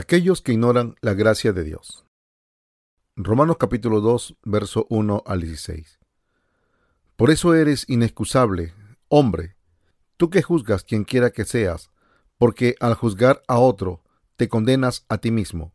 Aquellos 0.00 0.40
que 0.40 0.52
ignoran 0.52 0.94
la 1.02 1.12
gracia 1.12 1.52
de 1.52 1.62
Dios. 1.62 2.06
Romanos 3.16 3.58
capítulo 3.58 4.00
2, 4.00 4.38
verso 4.44 4.86
1 4.88 5.24
al 5.26 5.42
16. 5.42 5.98
Por 7.16 7.30
eso 7.30 7.54
eres 7.54 7.84
inexcusable, 7.86 8.72
hombre, 9.08 9.56
tú 10.16 10.30
que 10.30 10.40
juzgas 10.40 10.84
quien 10.84 11.04
quiera 11.04 11.32
que 11.32 11.44
seas, 11.44 11.90
porque 12.38 12.76
al 12.80 12.94
juzgar 12.94 13.42
a 13.46 13.58
otro, 13.58 14.02
te 14.36 14.48
condenas 14.48 15.04
a 15.10 15.18
ti 15.18 15.30
mismo. 15.30 15.74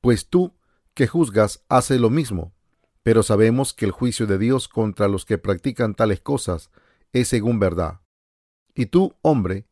Pues 0.00 0.30
tú 0.30 0.54
que 0.94 1.06
juzgas 1.06 1.62
hace 1.68 1.98
lo 1.98 2.08
mismo, 2.08 2.54
pero 3.02 3.22
sabemos 3.22 3.74
que 3.74 3.84
el 3.84 3.92
juicio 3.92 4.26
de 4.26 4.38
Dios 4.38 4.66
contra 4.66 5.08
los 5.08 5.26
que 5.26 5.36
practican 5.36 5.94
tales 5.94 6.22
cosas 6.22 6.70
es 7.12 7.28
según 7.28 7.58
verdad. 7.58 8.00
Y 8.74 8.86
tú, 8.86 9.14
hombre, 9.20 9.66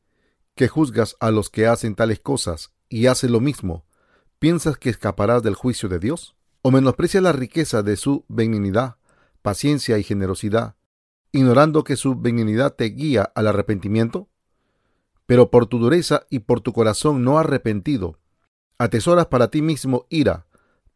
que 0.54 0.68
juzgas 0.68 1.16
a 1.18 1.30
los 1.30 1.48
que 1.48 1.66
hacen 1.66 1.94
tales 1.94 2.20
cosas 2.20 2.74
y 2.90 3.06
hace 3.06 3.28
lo 3.28 3.40
mismo, 3.40 3.86
¿piensas 4.40 4.76
que 4.76 4.90
escaparás 4.90 5.42
del 5.42 5.54
juicio 5.54 5.88
de 5.88 6.00
Dios? 6.00 6.34
¿O 6.60 6.70
menosprecias 6.70 7.22
la 7.22 7.32
riqueza 7.32 7.82
de 7.82 7.96
su 7.96 8.24
benignidad, 8.28 8.96
paciencia 9.40 9.96
y 9.96 10.02
generosidad, 10.02 10.74
ignorando 11.32 11.84
que 11.84 11.96
su 11.96 12.16
benignidad 12.16 12.74
te 12.74 12.86
guía 12.86 13.32
al 13.34 13.46
arrepentimiento? 13.46 14.28
Pero 15.24 15.50
por 15.50 15.66
tu 15.66 15.78
dureza 15.78 16.26
y 16.28 16.40
por 16.40 16.60
tu 16.60 16.72
corazón 16.72 17.22
no 17.22 17.38
arrepentido, 17.38 18.18
atesoras 18.76 19.26
para 19.26 19.48
ti 19.48 19.62
mismo 19.62 20.06
ira, 20.10 20.46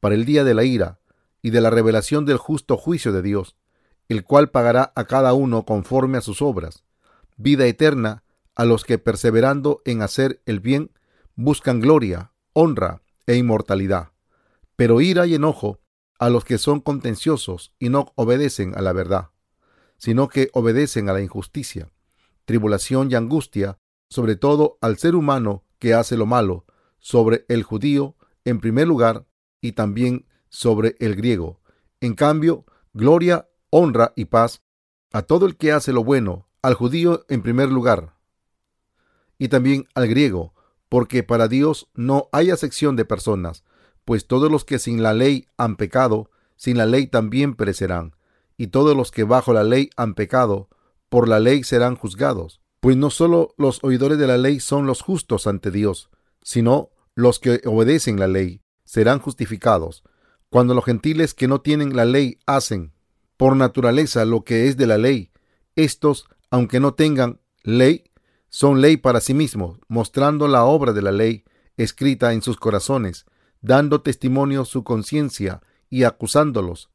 para 0.01 0.17
el 0.17 0.25
día 0.25 0.43
de 0.43 0.55
la 0.55 0.65
ira 0.65 0.99
y 1.41 1.51
de 1.51 1.61
la 1.61 1.71
revelación 1.71 2.27
del 2.27 2.39
justo 2.39 2.77
juicio 2.77 3.13
de 3.13 3.23
Dios, 3.23 3.57
el 4.09 4.25
cual 4.25 4.51
pagará 4.51 4.93
a 4.97 5.05
cada 5.05 5.33
uno 5.33 5.65
conforme 5.65 6.19
a 6.19 6.23
sus 6.23 6.43
obras, 6.43 6.83
vida 7.37 7.67
eterna 7.67 8.25
a 8.57 8.65
los 8.65 8.85
que 8.85 8.99
perseverando 8.99 9.81
en 9.85 10.03
hacer 10.03 10.43
el 10.45 10.59
bien 10.59 10.91
buscan 11.37 11.81
gloria, 11.81 12.33
honra 12.53 13.03
e 13.27 13.37
inmortalidad, 13.37 14.13
pero 14.77 15.01
ira 15.01 15.27
y 15.27 15.35
enojo 15.35 15.81
a 16.19 16.31
los 16.31 16.45
que 16.45 16.59
son 16.59 16.81
contenciosos 16.81 17.75
y 17.79 17.89
no 17.89 18.13
obedecen 18.15 18.77
a 18.77 18.83
la 18.83 18.93
verdad, 18.93 19.31
sino 19.99 20.29
que 20.29 20.51
obedecen 20.53 21.09
a 21.09 21.13
la 21.13 21.21
injusticia, 21.21 21.91
tribulación 22.45 23.11
y 23.11 23.15
angustia, 23.15 23.79
sobre 24.09 24.37
todo 24.37 24.79
al 24.81 24.99
ser 24.99 25.15
humano 25.15 25.65
que 25.79 25.95
hace 25.95 26.17
lo 26.17 26.27
malo, 26.27 26.67
sobre 26.99 27.45
el 27.49 27.63
judío 27.63 28.17
en 28.45 28.61
primer 28.61 28.87
lugar 28.87 29.27
y 29.61 29.73
también 29.73 30.27
sobre 30.49 30.97
el 31.01 31.17
griego. 31.17 31.61
En 32.01 32.15
cambio, 32.15 32.65
gloria, 32.93 33.49
honra 33.71 34.13
y 34.15 34.27
paz 34.27 34.63
a 35.13 35.23
todo 35.23 35.47
el 35.47 35.57
que 35.57 35.73
hace 35.73 35.93
lo 35.93 36.05
bueno, 36.05 36.49
al 36.63 36.75
judío 36.75 37.25
en 37.29 37.43
primer 37.43 37.71
lugar 37.71 38.15
y 39.39 39.49
también 39.49 39.87
al 39.95 40.09
griego, 40.09 40.54
porque 40.95 41.25
para 41.25 41.49
Dios 41.49 41.91
no 41.95 42.29
hay 42.31 42.53
acepción 42.53 42.95
de 42.95 43.05
personas, 43.05 43.65
pues 44.05 44.29
todos 44.29 44.49
los 44.49 44.65
que 44.65 44.79
sin 44.79 45.03
la 45.03 45.13
ley 45.13 45.49
han 45.57 45.75
pecado, 45.75 46.31
sin 46.55 46.79
la 46.79 46.87
ley 46.87 47.09
también 47.09 47.57
perecerán, 47.57 48.15
y 48.57 48.69
todos 48.69 48.97
los 48.97 49.11
que 49.11 49.25
bajo 49.25 49.53
la 49.53 49.65
ley 49.65 49.91
han 49.97 50.15
pecado, 50.15 50.69
por 51.09 51.29
la 51.29 51.41
ley 51.41 51.65
serán 51.65 51.97
juzgados. 51.97 52.61
Pues 52.79 52.97
no 52.97 53.11
solo 53.11 53.57
los 53.59 53.83
oidores 53.83 54.19
de 54.19 54.29
la 54.29 54.39
ley 54.39 54.61
son 54.61 54.87
los 54.87 55.03
justos 55.03 55.49
ante 55.49 55.73
Dios, 55.73 56.11
sino 56.45 56.91
los 57.17 57.41
que 57.41 57.61
obedecen 57.65 58.21
la 58.21 58.29
ley 58.29 58.63
serán 58.85 59.19
justificados. 59.19 60.05
Cuando 60.49 60.75
los 60.75 60.85
gentiles 60.85 61.35
que 61.35 61.49
no 61.49 61.61
tienen 61.61 61.97
la 61.97 62.05
ley 62.05 62.39
hacen 62.47 62.93
por 63.37 63.57
naturaleza 63.57 64.25
lo 64.25 64.45
que 64.45 64.69
es 64.69 64.77
de 64.77 64.87
la 64.87 64.99
ley, 64.99 65.33
estos, 65.75 66.29
aunque 66.53 66.79
no 66.79 66.95
tengan 66.95 67.41
ley, 67.65 68.05
son 68.55 68.81
ley 68.81 68.97
para 68.97 69.21
sí 69.21 69.35
mismos, 69.35 69.81
mostrando 69.89 70.47
la 70.47 70.63
obra 70.63 70.93
de 70.93 71.03
la 71.03 71.11
ley 71.11 71.43
escrita 71.77 72.35
en 72.35 72.41
sus 72.41 72.57
corazones, 72.57 73.27
dando 73.63 74.03
testimonio 74.03 74.65
su 74.65 74.85
conciencia 74.85 75.61
y 75.91 76.05
acusándolos, 76.05 76.89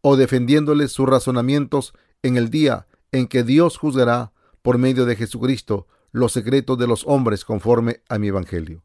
o 0.00 0.16
defendiéndoles 0.16 0.92
sus 0.92 1.06
razonamientos 1.06 1.92
en 2.22 2.38
el 2.38 2.48
día 2.48 2.86
en 3.12 3.26
que 3.26 3.42
Dios 3.42 3.76
juzgará 3.76 4.32
por 4.62 4.78
medio 4.78 5.04
de 5.04 5.14
Jesucristo 5.14 5.88
los 6.10 6.32
secretos 6.32 6.78
de 6.78 6.86
los 6.86 7.04
hombres 7.06 7.44
conforme 7.44 8.00
a 8.08 8.18
mi 8.18 8.28
Evangelio. 8.28 8.82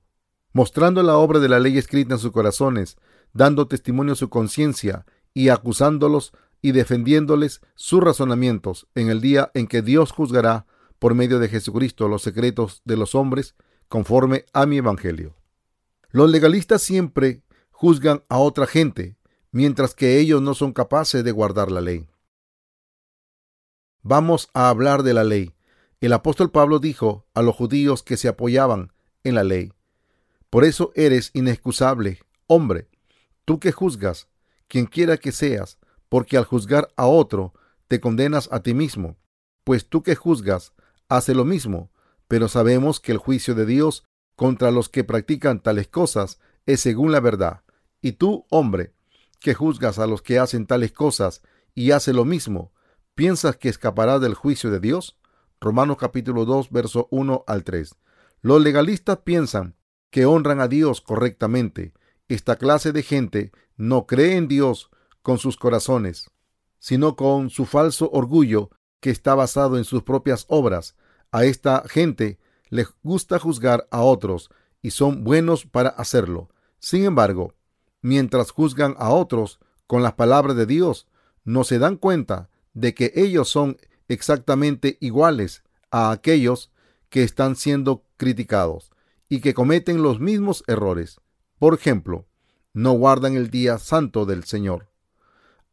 Mostrando 0.51 1.01
la 1.03 1.15
obra 1.15 1.39
de 1.39 1.47
la 1.47 1.61
ley 1.61 1.77
escrita 1.77 2.15
en 2.15 2.19
sus 2.19 2.33
corazones, 2.33 2.97
dando 3.31 3.69
testimonio 3.69 4.15
su 4.15 4.29
conciencia 4.29 5.05
y 5.33 5.47
acusándolos 5.47 6.33
y 6.61 6.73
defendiéndoles 6.73 7.61
sus 7.75 8.03
razonamientos 8.03 8.87
en 8.93 9.07
el 9.07 9.21
día 9.21 9.51
en 9.53 9.67
que 9.67 9.81
Dios 9.81 10.11
juzgará 10.11 10.65
por 10.99 11.15
medio 11.15 11.39
de 11.39 11.49
Jesucristo 11.49 12.07
los 12.07 12.21
secretos 12.21 12.81
de 12.85 12.97
los 12.97 13.15
hombres 13.15 13.55
conforme 13.87 14.45
a 14.53 14.65
mi 14.65 14.77
Evangelio. 14.77 15.35
Los 16.11 16.29
legalistas 16.29 16.81
siempre 16.81 17.43
juzgan 17.71 18.23
a 18.29 18.37
otra 18.37 18.67
gente, 18.67 19.17
mientras 19.51 19.95
que 19.95 20.19
ellos 20.19 20.41
no 20.41 20.53
son 20.53 20.73
capaces 20.73 21.23
de 21.23 21.31
guardar 21.31 21.71
la 21.71 21.81
ley. 21.81 22.07
Vamos 24.01 24.49
a 24.53 24.69
hablar 24.69 25.03
de 25.03 25.13
la 25.13 25.23
ley. 25.23 25.55
El 26.01 26.13
apóstol 26.13 26.51
Pablo 26.51 26.79
dijo 26.79 27.25
a 27.33 27.41
los 27.41 27.55
judíos 27.55 28.03
que 28.03 28.17
se 28.17 28.27
apoyaban 28.27 28.93
en 29.23 29.35
la 29.35 29.43
ley, 29.43 29.73
por 30.49 30.63
eso 30.63 30.91
eres 30.95 31.29
inexcusable, 31.33 32.19
hombre, 32.47 32.87
tú 33.45 33.59
que 33.59 33.71
juzgas, 33.71 34.27
quien 34.67 34.87
quiera 34.87 35.17
que 35.17 35.31
seas, 35.31 35.77
porque 36.09 36.37
al 36.37 36.45
juzgar 36.45 36.91
a 36.95 37.05
otro, 37.05 37.53
te 37.87 37.99
condenas 37.99 38.49
a 38.51 38.61
ti 38.61 38.73
mismo, 38.73 39.17
pues 39.63 39.87
tú 39.87 40.01
que 40.01 40.15
juzgas, 40.15 40.73
hace 41.09 41.33
lo 41.33 41.43
mismo, 41.43 41.91
pero 42.27 42.47
sabemos 42.47 42.99
que 42.99 43.11
el 43.11 43.17
juicio 43.17 43.55
de 43.55 43.65
Dios 43.65 44.05
contra 44.35 44.71
los 44.71 44.87
que 44.87 45.03
practican 45.03 45.61
tales 45.61 45.87
cosas 45.87 46.39
es 46.65 46.79
según 46.79 47.11
la 47.11 47.19
verdad. 47.19 47.63
Y 48.01 48.13
tú, 48.13 48.45
hombre, 48.49 48.93
que 49.39 49.53
juzgas 49.53 49.99
a 49.99 50.07
los 50.07 50.21
que 50.21 50.39
hacen 50.39 50.65
tales 50.65 50.93
cosas 50.93 51.41
y 51.75 51.91
hace 51.91 52.13
lo 52.13 52.23
mismo, 52.23 52.71
¿piensas 53.15 53.57
que 53.57 53.67
escaparás 53.67 54.21
del 54.21 54.35
juicio 54.35 54.69
de 54.69 54.79
Dios? 54.79 55.19
Romanos 55.59 55.97
capítulo 55.97 56.45
2, 56.45 56.71
verso 56.71 57.07
1 57.11 57.43
al 57.47 57.63
3. 57.63 57.95
Los 58.41 58.61
legalistas 58.61 59.17
piensan 59.25 59.75
que 60.09 60.25
honran 60.25 60.61
a 60.61 60.67
Dios 60.67 61.01
correctamente. 61.01 61.93
Esta 62.27 62.55
clase 62.55 62.91
de 62.91 63.03
gente 63.03 63.51
no 63.75 64.05
cree 64.05 64.37
en 64.37 64.47
Dios 64.47 64.89
con 65.21 65.37
sus 65.37 65.57
corazones, 65.57 66.31
sino 66.79 67.15
con 67.15 67.49
su 67.49 67.65
falso 67.65 68.09
orgullo 68.11 68.69
que 68.99 69.09
está 69.09 69.35
basado 69.35 69.77
en 69.77 69.83
sus 69.83 70.03
propias 70.03 70.45
obras. 70.47 70.95
A 71.31 71.45
esta 71.45 71.83
gente 71.87 72.39
les 72.69 72.87
gusta 73.03 73.39
juzgar 73.39 73.87
a 73.91 74.01
otros 74.01 74.49
y 74.81 74.91
son 74.91 75.23
buenos 75.23 75.65
para 75.65 75.89
hacerlo. 75.89 76.49
Sin 76.79 77.05
embargo, 77.05 77.53
mientras 78.01 78.51
juzgan 78.51 78.95
a 78.97 79.09
otros 79.09 79.59
con 79.87 80.03
las 80.03 80.13
palabras 80.13 80.55
de 80.55 80.65
Dios, 80.65 81.07
no 81.43 81.63
se 81.63 81.79
dan 81.79 81.97
cuenta 81.97 82.49
de 82.73 82.93
que 82.93 83.11
ellos 83.15 83.49
son 83.49 83.77
exactamente 84.07 84.97
iguales 85.01 85.63
a 85.91 86.11
aquellos 86.11 86.71
que 87.09 87.23
están 87.23 87.55
siendo 87.55 88.05
criticados 88.17 88.91
y 89.27 89.41
que 89.41 89.53
cometen 89.53 90.01
los 90.01 90.19
mismos 90.19 90.63
errores. 90.67 91.19
Por 91.57 91.73
ejemplo, 91.73 92.27
no 92.73 92.93
guardan 92.93 93.35
el 93.35 93.49
día 93.49 93.77
santo 93.77 94.25
del 94.25 94.43
Señor, 94.43 94.89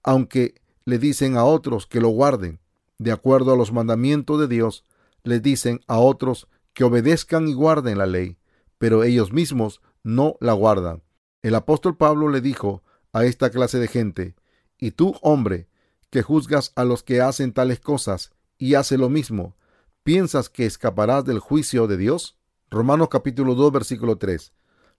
aunque 0.03 0.60
le 0.84 0.98
dicen 0.98 1.36
a 1.36 1.44
otros 1.44 1.86
que 1.86 2.00
lo 2.00 2.09
guarden, 2.09 2.60
de 2.99 3.12
acuerdo 3.12 3.53
a 3.53 3.57
los 3.57 3.73
mandamientos 3.73 4.41
de 4.41 4.49
Dios, 4.49 4.84
les 5.23 5.43
dicen 5.43 5.81
a 5.87 5.99
otros 5.99 6.49
que 6.73 6.84
obedezcan 6.84 7.49
y 7.49 7.55
guarden 7.55 7.99
la 7.99 8.07
ley, 8.07 8.39
pero 8.79 9.05
ellos 9.05 9.33
mismos 9.33 9.81
no 10.03 10.37
la 10.41 10.53
guardan. 10.53 11.03
El 11.43 11.55
apóstol 11.55 11.97
Pablo 11.97 12.29
le 12.29 12.41
dijo 12.41 12.83
a 13.12 13.25
esta 13.25 13.51
clase 13.51 13.79
de 13.79 13.89
gente, 13.89 14.37
y 14.79 14.91
tú, 14.93 15.15
hombre, 15.23 15.69
que 16.11 16.23
juzgas 16.23 16.73
a 16.77 16.84
los 16.84 17.03
que 17.03 17.21
hacen 17.21 17.53
tales 17.53 17.81
cosas 17.81 18.33
y 18.59 18.75
hace 18.75 18.99
lo 18.99 19.09
mismo, 19.09 19.57
¿piensas 20.03 20.49
que 20.49 20.66
escaparás 20.66 21.25
del 21.25 21.39
juicio 21.39 21.87
de 21.87 21.97
Dios? 21.97 22.39
Romanos 22.71 23.09
capítulo 23.10 23.54
2 23.54 23.72
versículo 23.72 24.19
3. 24.19 24.53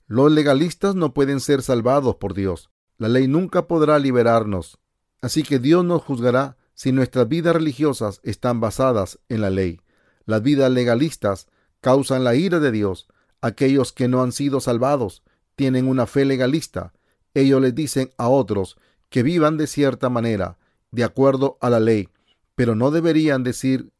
Los 0.07 0.31
legalistas 0.31 0.95
no 0.95 1.13
pueden 1.13 1.39
ser 1.39 1.61
salvados 1.61 2.15
por 2.15 2.33
Dios. 2.33 2.69
La 2.97 3.07
ley 3.07 3.27
nunca 3.27 3.67
podrá 3.67 3.99
liberarnos. 3.99 4.79
Así 5.21 5.43
que 5.43 5.59
Dios 5.59 5.83
nos 5.83 6.01
juzgará 6.01 6.56
si 6.77 6.91
nuestras 6.91 7.27
vidas 7.27 7.55
religiosas 7.55 8.21
están 8.21 8.59
basadas 8.59 9.17
en 9.29 9.41
la 9.41 9.49
ley. 9.49 9.81
Las 10.25 10.43
vidas 10.43 10.71
legalistas 10.71 11.47
causan 11.81 12.23
la 12.23 12.35
ira 12.35 12.59
de 12.59 12.71
Dios. 12.71 13.07
Aquellos 13.41 13.91
que 13.91 14.07
no 14.07 14.21
han 14.21 14.31
sido 14.31 14.59
salvados 14.59 15.23
tienen 15.55 15.87
una 15.87 16.05
fe 16.05 16.23
legalista. 16.23 16.93
Ellos 17.33 17.59
les 17.63 17.73
dicen 17.73 18.11
a 18.17 18.29
otros 18.29 18.77
que 19.09 19.23
vivan 19.23 19.57
de 19.57 19.65
cierta 19.65 20.09
manera, 20.09 20.59
de 20.91 21.03
acuerdo 21.03 21.57
a 21.61 21.71
la 21.71 21.79
ley, 21.79 22.09
pero 22.53 22.75
no 22.75 22.91
deberían 22.91 23.43
decir 23.43 23.91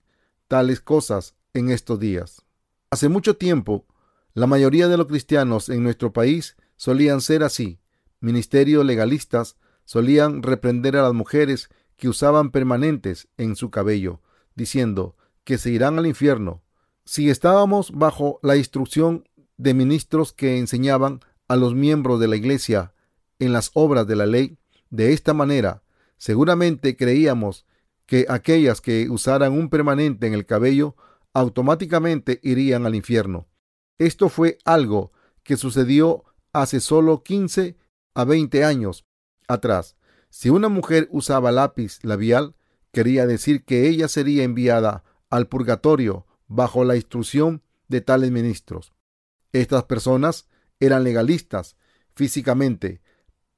tales 0.47 0.79
cosas 0.79 1.33
en 1.55 1.71
estos 1.71 1.99
días. 1.99 2.45
Hace 2.91 3.09
mucho 3.09 3.37
tiempo, 3.37 3.87
la 4.35 4.45
mayoría 4.45 4.87
de 4.87 4.97
los 4.97 5.07
cristianos 5.07 5.69
en 5.69 5.81
nuestro 5.81 6.13
país 6.13 6.57
solían 6.75 7.21
ser 7.21 7.41
así. 7.41 7.79
Ministerios 8.19 8.85
legalistas 8.85 9.55
solían 9.83 10.43
reprender 10.43 10.95
a 10.95 11.01
las 11.01 11.13
mujeres 11.13 11.69
que 11.97 12.07
usaban 12.07 12.51
permanentes 12.51 13.27
en 13.37 13.55
su 13.55 13.69
cabello, 13.69 14.21
diciendo 14.55 15.15
que 15.43 15.57
se 15.57 15.71
irán 15.71 15.99
al 15.99 16.07
infierno. 16.07 16.63
Si 17.05 17.29
estábamos 17.29 17.91
bajo 17.91 18.39
la 18.43 18.55
instrucción 18.55 19.27
de 19.57 19.73
ministros 19.73 20.33
que 20.33 20.57
enseñaban 20.57 21.21
a 21.47 21.55
los 21.55 21.73
miembros 21.73 22.19
de 22.19 22.27
la 22.27 22.35
iglesia 22.35 22.93
en 23.39 23.53
las 23.53 23.71
obras 23.73 24.07
de 24.07 24.15
la 24.15 24.25
ley 24.25 24.57
de 24.89 25.13
esta 25.13 25.33
manera, 25.33 25.83
seguramente 26.17 26.95
creíamos 26.95 27.65
que 28.05 28.25
aquellas 28.29 28.81
que 28.81 29.09
usaran 29.09 29.53
un 29.53 29.69
permanente 29.69 30.27
en 30.27 30.33
el 30.33 30.45
cabello 30.45 30.95
automáticamente 31.33 32.39
irían 32.41 32.85
al 32.85 32.95
infierno. 32.95 33.47
Esto 33.99 34.29
fue 34.29 34.57
algo 34.65 35.11
que 35.43 35.57
sucedió 35.57 36.23
hace 36.53 36.79
solo 36.79 37.23
15 37.23 37.77
a 38.15 38.23
20 38.23 38.63
años 38.63 39.05
atrás. 39.47 39.96
Si 40.29 40.49
una 40.49 40.69
mujer 40.69 41.07
usaba 41.11 41.51
lápiz 41.51 41.99
labial, 42.03 42.55
quería 42.91 43.25
decir 43.27 43.63
que 43.63 43.87
ella 43.87 44.07
sería 44.07 44.43
enviada 44.43 45.03
al 45.29 45.47
purgatorio 45.47 46.25
bajo 46.47 46.83
la 46.83 46.95
instrucción 46.95 47.61
de 47.87 48.01
tales 48.01 48.31
ministros. 48.31 48.93
Estas 49.51 49.83
personas 49.83 50.47
eran 50.79 51.03
legalistas 51.03 51.77
físicamente, 52.15 53.01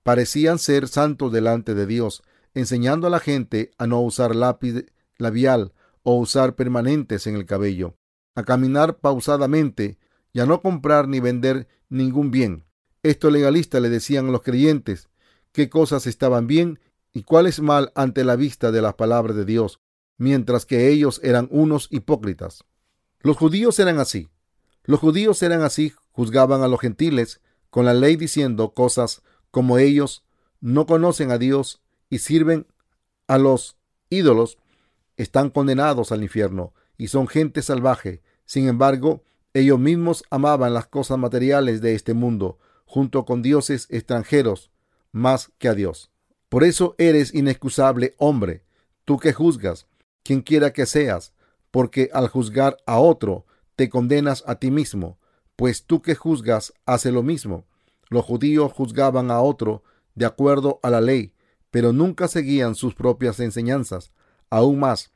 parecían 0.04 0.60
ser 0.60 0.88
santos 0.88 1.31
delante 1.31 1.74
de 1.74 1.86
Dios, 1.86 2.24
enseñando 2.54 3.07
a 3.07 3.10
la 3.10 3.19
gente 3.19 3.71
a 3.77 3.88
no 3.88 4.01
usar 4.01 4.36
lápiz 4.36 4.86
labial 5.18 5.74
o 6.04 6.16
usar 6.16 6.56
permanentes 6.56 7.27
en 7.27 7.36
el 7.36 7.45
cabello, 7.45 7.95
a 8.36 8.44
caminar 8.44 8.98
pausadamente 9.00 9.98
y 10.33 10.39
a 10.39 10.45
no 10.45 10.62
comprar 10.62 11.07
ni 11.07 11.19
vender 11.19 11.68
ningún 11.89 12.31
bien. 12.31 12.66
Estos 13.04 13.31
legalistas 13.31 13.81
le 13.81 13.89
decían 13.89 14.27
a 14.27 14.31
los 14.31 14.42
creyentes 14.42 15.10
qué 15.51 15.69
cosas 15.69 16.07
estaban 16.07 16.47
bien 16.47 16.79
y 17.11 17.23
cuáles 17.23 17.59
mal 17.59 17.91
ante 17.95 18.23
la 18.23 18.35
vista 18.35 18.71
de 18.71 18.81
las 18.81 18.95
palabras 18.95 19.35
de 19.35 19.45
Dios, 19.45 19.79
mientras 20.17 20.65
que 20.65 20.89
ellos 20.89 21.19
eran 21.23 21.47
unos 21.51 21.87
hipócritas. 21.91 22.63
Los 23.21 23.37
judíos 23.37 23.79
eran 23.79 23.99
así. 23.99 24.29
Los 24.83 24.99
judíos 24.99 25.41
eran 25.43 25.61
así, 25.61 25.93
juzgaban 26.11 26.61
a 26.61 26.67
los 26.67 26.79
gentiles 26.79 27.41
con 27.69 27.85
la 27.85 27.93
ley 27.93 28.15
diciendo 28.15 28.73
cosas 28.73 29.21
como 29.51 29.77
ellos 29.77 30.23
no 30.61 30.85
conocen 30.85 31.31
a 31.31 31.37
Dios 31.37 31.81
y 32.09 32.19
sirven 32.19 32.67
a 33.27 33.37
los 33.37 33.77
ídolos, 34.09 34.57
están 35.17 35.49
condenados 35.49 36.11
al 36.11 36.23
infierno 36.23 36.73
y 36.97 37.07
son 37.07 37.27
gente 37.27 37.61
salvaje. 37.61 38.21
Sin 38.45 38.67
embargo, 38.67 39.23
ellos 39.53 39.79
mismos 39.79 40.23
amaban 40.29 40.73
las 40.73 40.87
cosas 40.87 41.17
materiales 41.17 41.81
de 41.81 41.95
este 41.95 42.13
mundo, 42.13 42.59
junto 42.85 43.25
con 43.25 43.41
dioses 43.41 43.87
extranjeros, 43.89 44.71
más 45.11 45.51
que 45.57 45.67
a 45.67 45.73
Dios. 45.73 46.11
Por 46.50 46.63
eso 46.63 46.95
eres 46.97 47.33
inexcusable 47.33 48.15
hombre, 48.17 48.63
tú 49.06 49.17
que 49.17 49.33
juzgas, 49.33 49.88
quien 50.23 50.41
quiera 50.41 50.73
que 50.73 50.85
seas, 50.85 51.33
porque 51.71 52.09
al 52.13 52.27
juzgar 52.27 52.77
a 52.85 53.00
otro, 53.00 53.45
te 53.75 53.89
condenas 53.89 54.44
a 54.47 54.56
ti 54.56 54.71
mismo, 54.71 55.19
pues 55.56 55.85
tú 55.85 56.01
que 56.01 56.15
juzgas 56.15 56.73
hace 56.85 57.11
lo 57.11 57.23
mismo. 57.23 57.65
Los 58.09 58.25
judíos 58.25 58.73
juzgaban 58.73 59.31
a 59.31 59.41
otro 59.41 59.83
de 60.15 60.25
acuerdo 60.25 60.79
a 60.83 60.89
la 60.89 61.01
ley, 61.01 61.33
pero 61.71 61.94
nunca 61.94 62.27
seguían 62.27 62.75
sus 62.75 62.95
propias 62.95 63.39
enseñanzas. 63.39 64.11
Aún 64.50 64.79
más, 64.79 65.11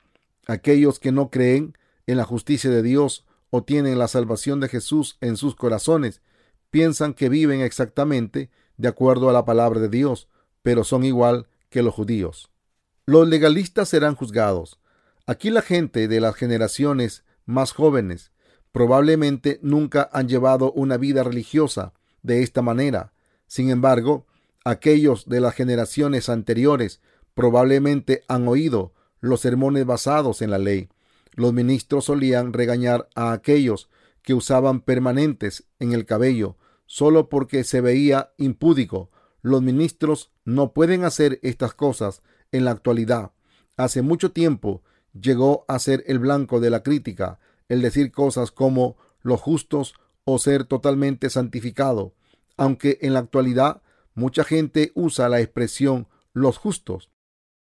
aquellos 0.48 1.00
que 1.00 1.12
no 1.12 1.30
creen 1.30 1.78
en 2.06 2.18
la 2.18 2.26
justicia 2.26 2.70
de 2.70 2.84
Dios 2.84 3.26
o 3.50 3.64
tienen 3.64 3.98
la 3.98 4.08
salvación 4.08 4.60
de 4.60 4.70
Jesús 4.70 5.18
en 5.22 5.38
sus 5.38 5.56
corazones, 5.56 6.22
piensan 6.70 7.14
que 7.14 7.30
viven 7.30 7.62
exactamente 7.62 8.50
de 8.84 8.90
acuerdo 8.90 9.30
a 9.30 9.34
la 9.34 9.46
palabra 9.46 9.80
de 9.80 9.88
Dios, 9.88 10.28
pero 10.62 10.84
son 10.84 11.06
igual 11.06 11.48
que 11.70 11.82
los 11.82 11.94
judíos. 11.94 12.52
Los 13.06 13.30
legalistas 13.30 13.88
serán 13.88 14.14
juzgados. 14.14 14.78
Aquí 15.26 15.52
la 15.52 15.62
gente 15.62 16.10
de 16.10 16.20
las 16.20 16.36
generaciones 16.36 17.24
más 17.46 17.72
jóvenes 17.72 18.34
probablemente 18.74 19.58
nunca 19.62 20.10
han 20.12 20.28
llevado 20.28 20.74
una 20.74 20.98
vida 20.98 21.24
religiosa 21.24 21.94
de 22.24 22.44
esta 22.44 22.62
manera. 22.62 23.14
Sin 23.48 23.70
embargo, 23.70 24.28
aquellos 24.66 25.30
de 25.30 25.40
las 25.40 25.56
generaciones 25.56 26.28
anteriores 26.28 27.00
probablemente 27.36 28.26
han 28.28 28.50
oído 28.50 28.94
los 29.22 29.40
sermones 29.40 29.86
basados 29.86 30.42
en 30.42 30.52
la 30.52 30.58
ley. 30.58 30.90
Los 31.36 31.54
ministros 31.54 32.04
solían 32.04 32.52
regañar 32.52 33.08
a 33.16 33.32
aquellos 33.32 33.90
que 34.24 34.34
usaban 34.34 34.82
permanentes 34.82 35.64
en 35.80 35.94
el 35.94 36.06
cabello 36.06 36.58
solo 36.86 37.30
porque 37.30 37.64
se 37.64 37.82
veía 37.82 38.34
impúdico 38.38 39.10
los 39.44 39.62
ministros 39.62 40.32
no 40.46 40.74
pueden 40.74 41.04
hacer 41.04 41.40
estas 41.44 41.74
cosas 41.74 42.24
en 42.52 42.66
la 42.66 42.72
actualidad. 42.72 43.34
Hace 43.78 44.02
mucho 44.02 44.32
tiempo 44.32 44.84
llegó 45.14 45.66
a 45.68 45.78
ser 45.80 46.04
el 46.08 46.18
blanco 46.18 46.60
de 46.60 46.70
la 46.70 46.82
crítica 46.82 47.40
el 47.70 47.82
decir 47.82 48.12
cosas 48.12 48.52
como 48.52 48.98
los 49.22 49.42
justos 49.42 49.96
o 50.26 50.40
ser 50.40 50.64
totalmente 50.64 51.30
santificado, 51.30 52.14
aunque 52.56 53.00
en 53.02 53.14
la 53.14 53.20
actualidad 53.20 53.82
mucha 54.16 54.44
gente 54.44 54.92
usa 54.96 55.30
la 55.30 55.42
expresión 55.42 56.08
los 56.34 56.58
justos. 56.58 57.12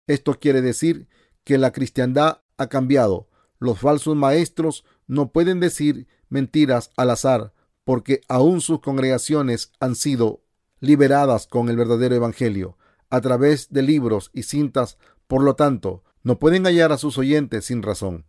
Esto 0.07 0.39
quiere 0.39 0.63
decir 0.63 1.09
que 1.45 1.59
la 1.59 1.73
cristiandad 1.73 2.43
ha 2.59 2.69
cambiado. 2.69 3.29
Los 3.59 3.81
falsos 3.81 4.17
maestros 4.17 4.85
no 5.07 5.33
pueden 5.33 5.61
decir 5.61 6.07
mentiras 6.29 6.91
al 6.97 7.11
azar, 7.11 7.53
porque 7.85 8.21
aún 8.29 8.61
sus 8.61 8.81
congregaciones 8.81 9.73
han 9.81 9.95
sido 9.95 10.43
liberadas 10.81 11.47
con 11.47 11.69
el 11.69 11.77
verdadero 11.77 12.15
Evangelio 12.15 12.77
a 13.11 13.21
través 13.21 13.73
de 13.73 13.83
libros 13.83 14.31
y 14.33 14.45
cintas, 14.45 14.99
por 15.27 15.43
lo 15.43 15.55
tanto, 15.55 16.03
no 16.23 16.39
pueden 16.39 16.65
hallar 16.65 16.93
a 16.93 16.99
sus 16.99 17.19
oyentes 17.19 17.67
sin 17.67 17.83
razón. 17.83 18.25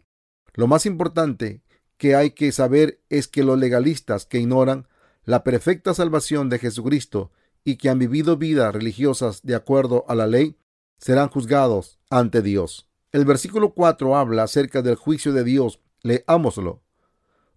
Lo 0.53 0.67
más 0.67 0.85
importante 0.85 1.63
que 1.97 2.15
hay 2.15 2.31
que 2.31 2.51
saber 2.51 3.01
es 3.09 3.27
que 3.27 3.43
los 3.43 3.57
legalistas 3.57 4.25
que 4.25 4.39
ignoran 4.39 4.87
la 5.23 5.43
perfecta 5.43 5.93
salvación 5.93 6.49
de 6.49 6.59
Jesucristo 6.59 7.31
y 7.63 7.77
que 7.77 7.89
han 7.89 7.99
vivido 7.99 8.37
vidas 8.37 8.73
religiosas 8.73 9.41
de 9.43 9.55
acuerdo 9.55 10.03
a 10.07 10.15
la 10.15 10.27
ley, 10.27 10.57
serán 10.97 11.29
juzgados 11.29 11.99
ante 12.09 12.41
Dios. 12.41 12.89
El 13.11 13.25
versículo 13.25 13.73
4 13.73 14.17
habla 14.17 14.43
acerca 14.43 14.81
del 14.81 14.95
juicio 14.95 15.33
de 15.33 15.43
Dios. 15.43 15.79
Leámoslo. 16.01 16.82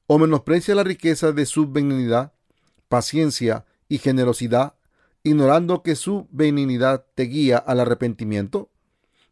O 0.08 0.18
menosprecia 0.18 0.74
la 0.76 0.84
riqueza 0.84 1.32
de 1.32 1.46
su 1.46 1.66
benignidad, 1.70 2.32
paciencia 2.88 3.64
y 3.88 3.98
generosidad, 3.98 4.74
ignorando 5.24 5.82
que 5.82 5.96
su 5.96 6.28
benignidad 6.30 7.06
te 7.16 7.24
guía 7.24 7.58
al 7.58 7.80
arrepentimiento? 7.80 8.70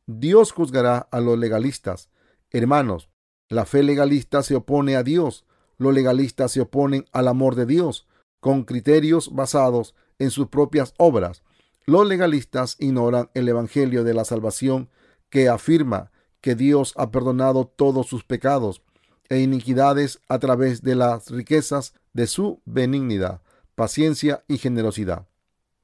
Dios 0.07 0.51
juzgará 0.51 0.99
a 0.99 1.21
los 1.21 1.39
legalistas. 1.39 2.11
Hermanos, 2.51 3.09
la 3.49 3.67
fe 3.67 3.85
legalista 3.85 4.43
se 4.43 4.57
opone 4.57 4.97
a 4.97 5.05
Dios. 5.05 5.45
Los 5.79 5.95
legalistas 5.95 6.51
se 6.51 6.61
oponen 6.61 7.07
al 7.13 7.29
amor 7.29 7.55
de 7.55 7.67
Dios 7.67 8.09
con 8.41 8.65
criterios 8.65 9.33
basados 9.33 9.95
en 10.19 10.31
sus 10.31 10.49
propias 10.49 10.93
obras. 10.99 11.45
Los 11.87 12.07
legalistas 12.07 12.77
ignoran 12.81 13.31
el 13.35 13.49
Evangelio 13.49 14.03
de 14.03 14.15
la 14.15 14.25
salvación 14.25 14.91
que 15.31 15.49
afirma 15.49 16.11
que 16.41 16.55
Dios 16.55 16.95
ha 16.97 17.11
perdonado 17.11 17.67
todos 17.67 18.07
sus 18.07 18.25
pecados 18.25 18.83
e 19.29 19.41
iniquidades 19.41 20.21
a 20.29 20.39
través 20.39 20.83
de 20.83 20.95
las 20.95 21.31
riquezas 21.31 21.95
de 22.13 22.27
su 22.27 22.61
benignidad, 22.65 23.41
paciencia 23.75 24.45
y 24.49 24.59
generosidad. 24.59 25.27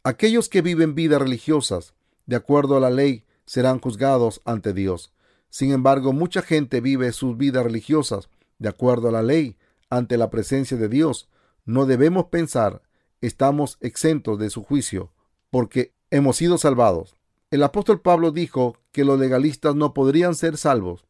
Aquellos 0.03 0.49
que 0.49 0.63
viven 0.63 0.95
vidas 0.95 1.21
religiosas 1.21 1.95
de 2.27 2.37
acuerdo 2.37 2.77
a 2.77 2.81
la 2.81 2.91
ley 2.91 3.25
serán 3.45 3.81
juzgados 3.81 4.41
ante 4.45 4.73
Dios. 4.73 5.13
Sin 5.49 5.73
embargo, 5.73 6.13
mucha 6.13 6.43
gente 6.43 6.81
vive 6.81 7.13
sus 7.13 7.37
vidas 7.37 7.65
religiosas 7.65 8.29
de 8.59 8.69
acuerdo 8.69 9.09
a 9.09 9.13
la 9.13 9.23
ley 9.23 9.57
ante 9.89 10.17
la 10.17 10.31
presencia 10.31 10.77
de 10.77 10.89
Dios. 10.89 11.29
No 11.65 11.87
debemos 11.87 12.27
pensar 12.27 12.83
estamos 13.21 13.77
exentos 13.81 14.39
de 14.39 14.51
su 14.51 14.63
juicio 14.63 15.13
porque 15.51 15.93
hemos 16.11 16.37
sido 16.37 16.59
salvados. 16.59 17.17
El 17.51 17.63
apóstol 17.63 18.01
Pablo 18.01 18.31
dijo 18.31 18.77
que 18.93 19.05
los 19.05 19.19
legalistas 19.19 19.75
no 19.75 19.93
podrían 19.93 20.35
ser 20.35 20.57
salvos. 20.57 21.05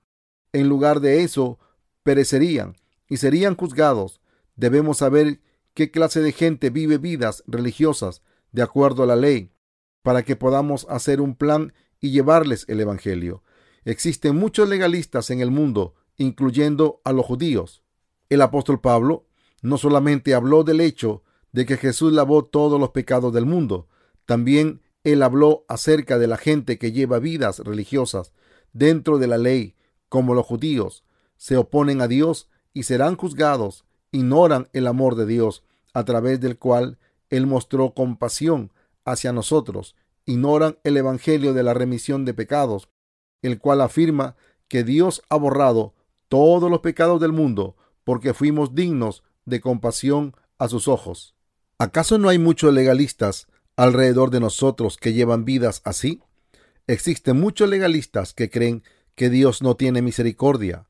En 0.52 0.68
lugar 0.68 1.00
de 1.00 1.22
eso, 1.22 1.58
perecerían 2.02 2.76
y 3.08 3.18
serían 3.18 3.56
juzgados. 3.56 4.20
Debemos 4.56 4.98
saber 4.98 5.40
qué 5.74 5.90
clase 5.90 6.20
de 6.20 6.32
gente 6.32 6.70
vive 6.70 6.98
vidas 6.98 7.42
religiosas 7.46 8.22
de 8.52 8.62
acuerdo 8.62 9.02
a 9.02 9.06
la 9.06 9.16
ley, 9.16 9.52
para 10.02 10.24
que 10.24 10.36
podamos 10.36 10.86
hacer 10.88 11.20
un 11.20 11.34
plan 11.34 11.72
y 12.00 12.10
llevarles 12.10 12.64
el 12.68 12.80
Evangelio. 12.80 13.42
Existen 13.84 14.36
muchos 14.36 14.68
legalistas 14.68 15.30
en 15.30 15.40
el 15.40 15.50
mundo, 15.50 15.94
incluyendo 16.16 17.00
a 17.04 17.12
los 17.12 17.26
judíos. 17.26 17.82
El 18.28 18.42
apóstol 18.42 18.80
Pablo 18.80 19.26
no 19.62 19.78
solamente 19.78 20.34
habló 20.34 20.64
del 20.64 20.80
hecho 20.80 21.22
de 21.52 21.66
que 21.66 21.76
Jesús 21.76 22.12
lavó 22.12 22.44
todos 22.44 22.80
los 22.80 22.90
pecados 22.90 23.32
del 23.32 23.46
mundo, 23.46 23.88
también 24.24 24.82
él 25.02 25.22
habló 25.22 25.64
acerca 25.68 26.18
de 26.18 26.26
la 26.26 26.36
gente 26.36 26.78
que 26.78 26.92
lleva 26.92 27.18
vidas 27.18 27.58
religiosas 27.60 28.32
dentro 28.72 29.18
de 29.18 29.26
la 29.26 29.38
ley, 29.38 29.74
como 30.08 30.34
los 30.34 30.46
judíos, 30.46 31.04
se 31.40 31.56
oponen 31.56 32.02
a 32.02 32.06
Dios 32.06 32.50
y 32.74 32.82
serán 32.82 33.16
juzgados, 33.16 33.86
ignoran 34.12 34.68
el 34.74 34.86
amor 34.86 35.14
de 35.14 35.24
Dios, 35.24 35.64
a 35.94 36.04
través 36.04 36.38
del 36.38 36.58
cual 36.58 36.98
él 37.30 37.46
mostró 37.46 37.94
compasión 37.94 38.72
hacia 39.06 39.32
nosotros. 39.32 39.96
Ignoran 40.26 40.76
el 40.84 40.98
Evangelio 40.98 41.54
de 41.54 41.62
la 41.62 41.72
remisión 41.72 42.26
de 42.26 42.34
pecados, 42.34 42.90
el 43.40 43.58
cual 43.58 43.80
afirma 43.80 44.36
que 44.68 44.84
Dios 44.84 45.22
ha 45.30 45.36
borrado 45.36 45.94
todos 46.28 46.70
los 46.70 46.80
pecados 46.80 47.22
del 47.22 47.32
mundo 47.32 47.74
porque 48.04 48.34
fuimos 48.34 48.74
dignos 48.74 49.22
de 49.46 49.62
compasión 49.62 50.36
a 50.58 50.68
sus 50.68 50.88
ojos. 50.88 51.34
¿Acaso 51.78 52.18
no 52.18 52.28
hay 52.28 52.38
muchos 52.38 52.74
legalistas 52.74 53.46
alrededor 53.76 54.30
de 54.30 54.40
nosotros 54.40 54.98
que 54.98 55.14
llevan 55.14 55.46
vidas 55.46 55.80
así? 55.86 56.20
Existen 56.86 57.40
muchos 57.40 57.70
legalistas 57.70 58.34
que 58.34 58.50
creen 58.50 58.82
que 59.14 59.30
Dios 59.30 59.62
no 59.62 59.74
tiene 59.76 60.02
misericordia 60.02 60.86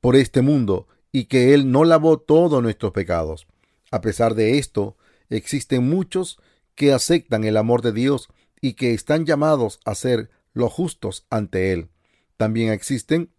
por 0.00 0.16
este 0.16 0.42
mundo 0.42 0.88
y 1.12 1.24
que 1.24 1.54
Él 1.54 1.70
no 1.70 1.84
lavó 1.84 2.18
todos 2.18 2.62
nuestros 2.62 2.92
pecados. 2.92 3.46
A 3.90 4.00
pesar 4.00 4.34
de 4.34 4.58
esto, 4.58 4.96
existen 5.30 5.88
muchos 5.88 6.38
que 6.74 6.92
aceptan 6.92 7.44
el 7.44 7.56
amor 7.56 7.82
de 7.82 7.92
Dios 7.92 8.28
y 8.60 8.74
que 8.74 8.92
están 8.92 9.26
llamados 9.26 9.80
a 9.84 9.94
ser 9.94 10.30
los 10.52 10.72
justos 10.72 11.26
ante 11.30 11.72
Él. 11.72 11.88
También 12.36 12.72
existen 12.72 13.30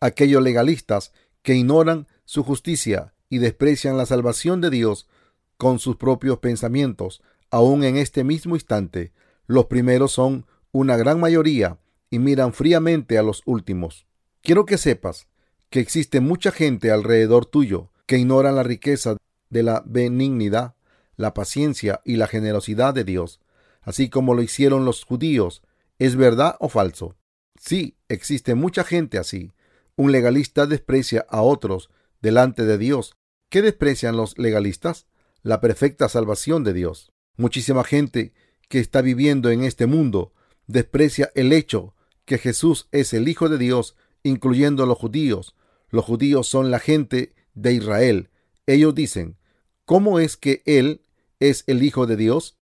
aquellos 0.00 0.42
legalistas 0.42 1.12
que 1.42 1.54
ignoran 1.54 2.06
su 2.24 2.44
justicia 2.44 3.14
y 3.28 3.38
desprecian 3.38 3.96
la 3.96 4.06
salvación 4.06 4.60
de 4.60 4.70
Dios 4.70 5.08
con 5.56 5.78
sus 5.78 5.96
propios 5.96 6.38
pensamientos, 6.38 7.22
aún 7.50 7.84
en 7.84 7.96
este 7.96 8.24
mismo 8.24 8.56
instante. 8.56 9.12
Los 9.46 9.66
primeros 9.66 10.12
son 10.12 10.46
una 10.72 10.96
gran 10.96 11.20
mayoría 11.20 11.78
y 12.10 12.18
miran 12.18 12.52
fríamente 12.52 13.18
a 13.18 13.22
los 13.22 13.42
últimos. 13.46 14.06
Quiero 14.42 14.64
que 14.66 14.78
sepas 14.78 15.28
que 15.70 15.80
existe 15.80 16.20
mucha 16.20 16.50
gente 16.50 16.90
alrededor 16.90 17.46
tuyo 17.46 17.90
que 18.06 18.18
ignoran 18.18 18.56
la 18.56 18.64
riqueza 18.64 19.16
de 19.50 19.62
la 19.62 19.82
benignidad, 19.86 20.74
la 21.16 21.32
paciencia 21.32 22.00
y 22.04 22.16
la 22.16 22.26
generosidad 22.26 22.92
de 22.92 23.04
Dios, 23.04 23.40
así 23.82 24.10
como 24.10 24.34
lo 24.34 24.42
hicieron 24.42 24.84
los 24.84 25.04
judíos. 25.04 25.62
¿Es 25.98 26.16
verdad 26.16 26.56
o 26.60 26.68
falso? 26.68 27.16
Sí, 27.60 27.96
existe 28.08 28.54
mucha 28.54 28.84
gente 28.84 29.18
así. 29.18 29.52
Un 29.96 30.12
legalista 30.12 30.66
desprecia 30.66 31.26
a 31.28 31.42
otros 31.42 31.90
delante 32.20 32.64
de 32.64 32.78
Dios. 32.78 33.14
¿Qué 33.48 33.62
desprecian 33.62 34.16
los 34.16 34.38
legalistas? 34.38 35.06
La 35.42 35.60
perfecta 35.60 36.08
salvación 36.08 36.64
de 36.64 36.72
Dios. 36.72 37.12
Muchísima 37.36 37.84
gente 37.84 38.32
que 38.68 38.78
está 38.78 39.02
viviendo 39.02 39.50
en 39.50 39.62
este 39.62 39.86
mundo 39.86 40.32
desprecia 40.66 41.30
el 41.34 41.52
hecho 41.52 41.94
que 42.24 42.38
Jesús 42.38 42.88
es 42.92 43.12
el 43.12 43.28
Hijo 43.28 43.48
de 43.48 43.58
Dios, 43.58 43.96
incluyendo 44.22 44.86
los 44.86 44.98
judíos. 44.98 45.54
Los 45.90 46.04
judíos 46.04 46.48
son 46.48 46.70
la 46.70 46.78
gente 46.78 47.34
de 47.54 47.74
Israel. 47.74 48.30
Ellos 48.66 48.94
dicen, 48.94 49.36
¿cómo 49.84 50.18
es 50.18 50.36
que 50.36 50.62
Él 50.66 51.02
es 51.40 51.64
el 51.66 51.82
Hijo 51.82 52.06
de 52.06 52.16
Dios? 52.16 52.58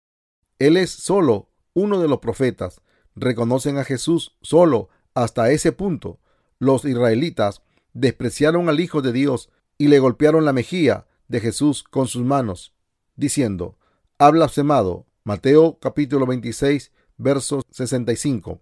Él 0.58 0.76
es 0.76 0.90
solo 0.90 1.50
uno 1.72 2.00
de 2.00 2.08
los 2.08 2.20
profetas. 2.20 2.80
Reconocen 3.14 3.78
a 3.78 3.84
Jesús 3.84 4.36
solo 4.42 4.88
hasta 5.14 5.50
ese 5.50 5.72
punto. 5.72 6.20
Los 6.58 6.84
israelitas 6.84 7.62
despreciaron 7.92 8.68
al 8.68 8.80
Hijo 8.80 9.02
de 9.02 9.12
Dios 9.12 9.50
y 9.78 9.88
le 9.88 9.98
golpearon 9.98 10.44
la 10.44 10.52
mejilla 10.52 11.06
de 11.28 11.40
Jesús 11.40 11.82
con 11.82 12.06
sus 12.06 12.22
manos, 12.22 12.74
diciendo, 13.16 13.78
ha 14.18 14.30
blasfemado. 14.30 15.06
Mateo 15.24 15.78
capítulo 15.80 16.26
26, 16.26 16.92
verso 17.16 17.62
65. 17.70 18.60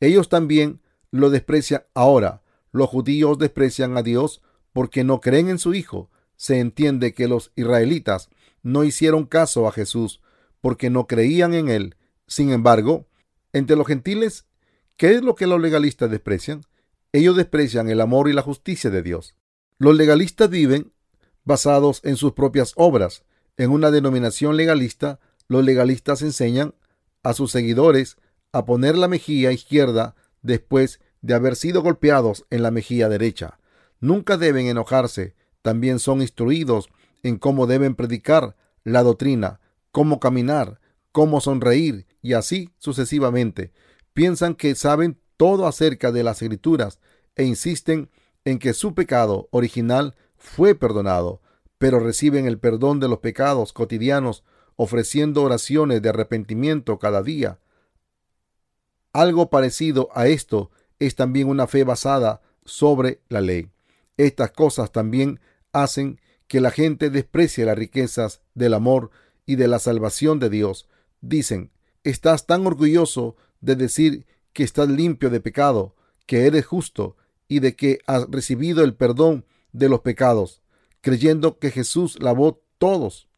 Ellos 0.00 0.28
también 0.30 0.80
lo 1.10 1.28
desprecian 1.28 1.82
ahora. 1.94 2.42
Los 2.72 2.88
judíos 2.88 3.38
desprecian 3.38 3.96
a 3.96 4.02
Dios 4.02 4.42
porque 4.72 5.04
no 5.04 5.20
creen 5.20 5.48
en 5.48 5.58
su 5.58 5.74
Hijo. 5.74 6.10
Se 6.36 6.58
entiende 6.58 7.14
que 7.14 7.28
los 7.28 7.52
israelitas 7.56 8.28
no 8.62 8.84
hicieron 8.84 9.26
caso 9.26 9.66
a 9.66 9.72
Jesús 9.72 10.20
porque 10.60 10.90
no 10.90 11.06
creían 11.06 11.54
en 11.54 11.68
Él. 11.68 11.96
Sin 12.26 12.50
embargo, 12.50 13.06
entre 13.52 13.76
los 13.76 13.86
gentiles, 13.86 14.46
¿qué 14.96 15.14
es 15.14 15.22
lo 15.22 15.34
que 15.34 15.46
los 15.46 15.60
legalistas 15.60 16.10
desprecian? 16.10 16.62
Ellos 17.12 17.36
desprecian 17.36 17.88
el 17.88 18.00
amor 18.00 18.28
y 18.28 18.32
la 18.32 18.42
justicia 18.42 18.90
de 18.90 19.02
Dios. 19.02 19.34
Los 19.78 19.96
legalistas 19.96 20.48
viven 20.48 20.92
basados 21.44 22.00
en 22.04 22.16
sus 22.16 22.32
propias 22.32 22.72
obras. 22.76 23.24
En 23.56 23.70
una 23.70 23.90
denominación 23.90 24.56
legalista, 24.56 25.18
los 25.48 25.64
legalistas 25.64 26.22
enseñan 26.22 26.74
a 27.22 27.32
sus 27.34 27.50
seguidores 27.50 28.16
a 28.52 28.64
poner 28.64 28.96
la 28.96 29.08
mejilla 29.08 29.52
izquierda 29.52 30.14
después 30.42 31.00
de 31.22 31.34
haber 31.34 31.56
sido 31.56 31.82
golpeados 31.82 32.46
en 32.50 32.62
la 32.62 32.70
mejilla 32.70 33.08
derecha. 33.08 33.58
Nunca 34.00 34.36
deben 34.36 34.66
enojarse, 34.66 35.34
también 35.62 35.98
son 35.98 36.22
instruidos 36.22 36.88
en 37.22 37.38
cómo 37.38 37.66
deben 37.66 37.94
predicar 37.94 38.56
la 38.84 39.02
doctrina, 39.02 39.60
cómo 39.92 40.20
caminar, 40.20 40.80
cómo 41.12 41.40
sonreír 41.40 42.06
y 42.22 42.32
así 42.32 42.70
sucesivamente. 42.78 43.72
Piensan 44.14 44.54
que 44.54 44.74
saben 44.74 45.18
todo 45.36 45.66
acerca 45.66 46.12
de 46.12 46.22
las 46.22 46.42
escrituras 46.42 47.00
e 47.36 47.44
insisten 47.44 48.10
en 48.44 48.58
que 48.58 48.72
su 48.72 48.94
pecado 48.94 49.48
original 49.50 50.14
fue 50.36 50.74
perdonado, 50.74 51.42
pero 51.78 52.00
reciben 52.00 52.46
el 52.46 52.58
perdón 52.58 53.00
de 53.00 53.08
los 53.08 53.18
pecados 53.18 53.72
cotidianos 53.72 54.44
ofreciendo 54.76 55.42
oraciones 55.42 56.00
de 56.00 56.08
arrepentimiento 56.08 56.98
cada 56.98 57.22
día. 57.22 57.58
Algo 59.12 59.50
parecido 59.50 60.08
a 60.14 60.26
esto 60.28 60.70
es 61.00 61.16
también 61.16 61.48
una 61.48 61.66
fe 61.66 61.82
basada 61.82 62.42
sobre 62.64 63.20
la 63.28 63.40
ley. 63.40 63.68
Estas 64.16 64.52
cosas 64.52 64.92
también 64.92 65.40
hacen 65.72 66.20
que 66.46 66.60
la 66.60 66.70
gente 66.70 67.10
desprecie 67.10 67.64
las 67.64 67.76
riquezas 67.76 68.42
del 68.54 68.74
amor 68.74 69.10
y 69.46 69.56
de 69.56 69.66
la 69.66 69.78
salvación 69.78 70.38
de 70.38 70.50
Dios. 70.50 70.88
Dicen, 71.20 71.72
estás 72.04 72.46
tan 72.46 72.66
orgulloso 72.66 73.36
de 73.60 73.76
decir 73.76 74.26
que 74.52 74.62
estás 74.62 74.88
limpio 74.88 75.30
de 75.30 75.40
pecado, 75.40 75.96
que 76.26 76.46
eres 76.46 76.66
justo 76.66 77.16
y 77.48 77.60
de 77.60 77.74
que 77.76 78.00
has 78.06 78.30
recibido 78.30 78.84
el 78.84 78.94
perdón 78.94 79.44
de 79.72 79.88
los 79.88 80.00
pecados, 80.00 80.62
creyendo 81.00 81.58
que 81.58 81.70
Jesús 81.70 82.20
lavó 82.20 82.62
todos. 82.78 83.28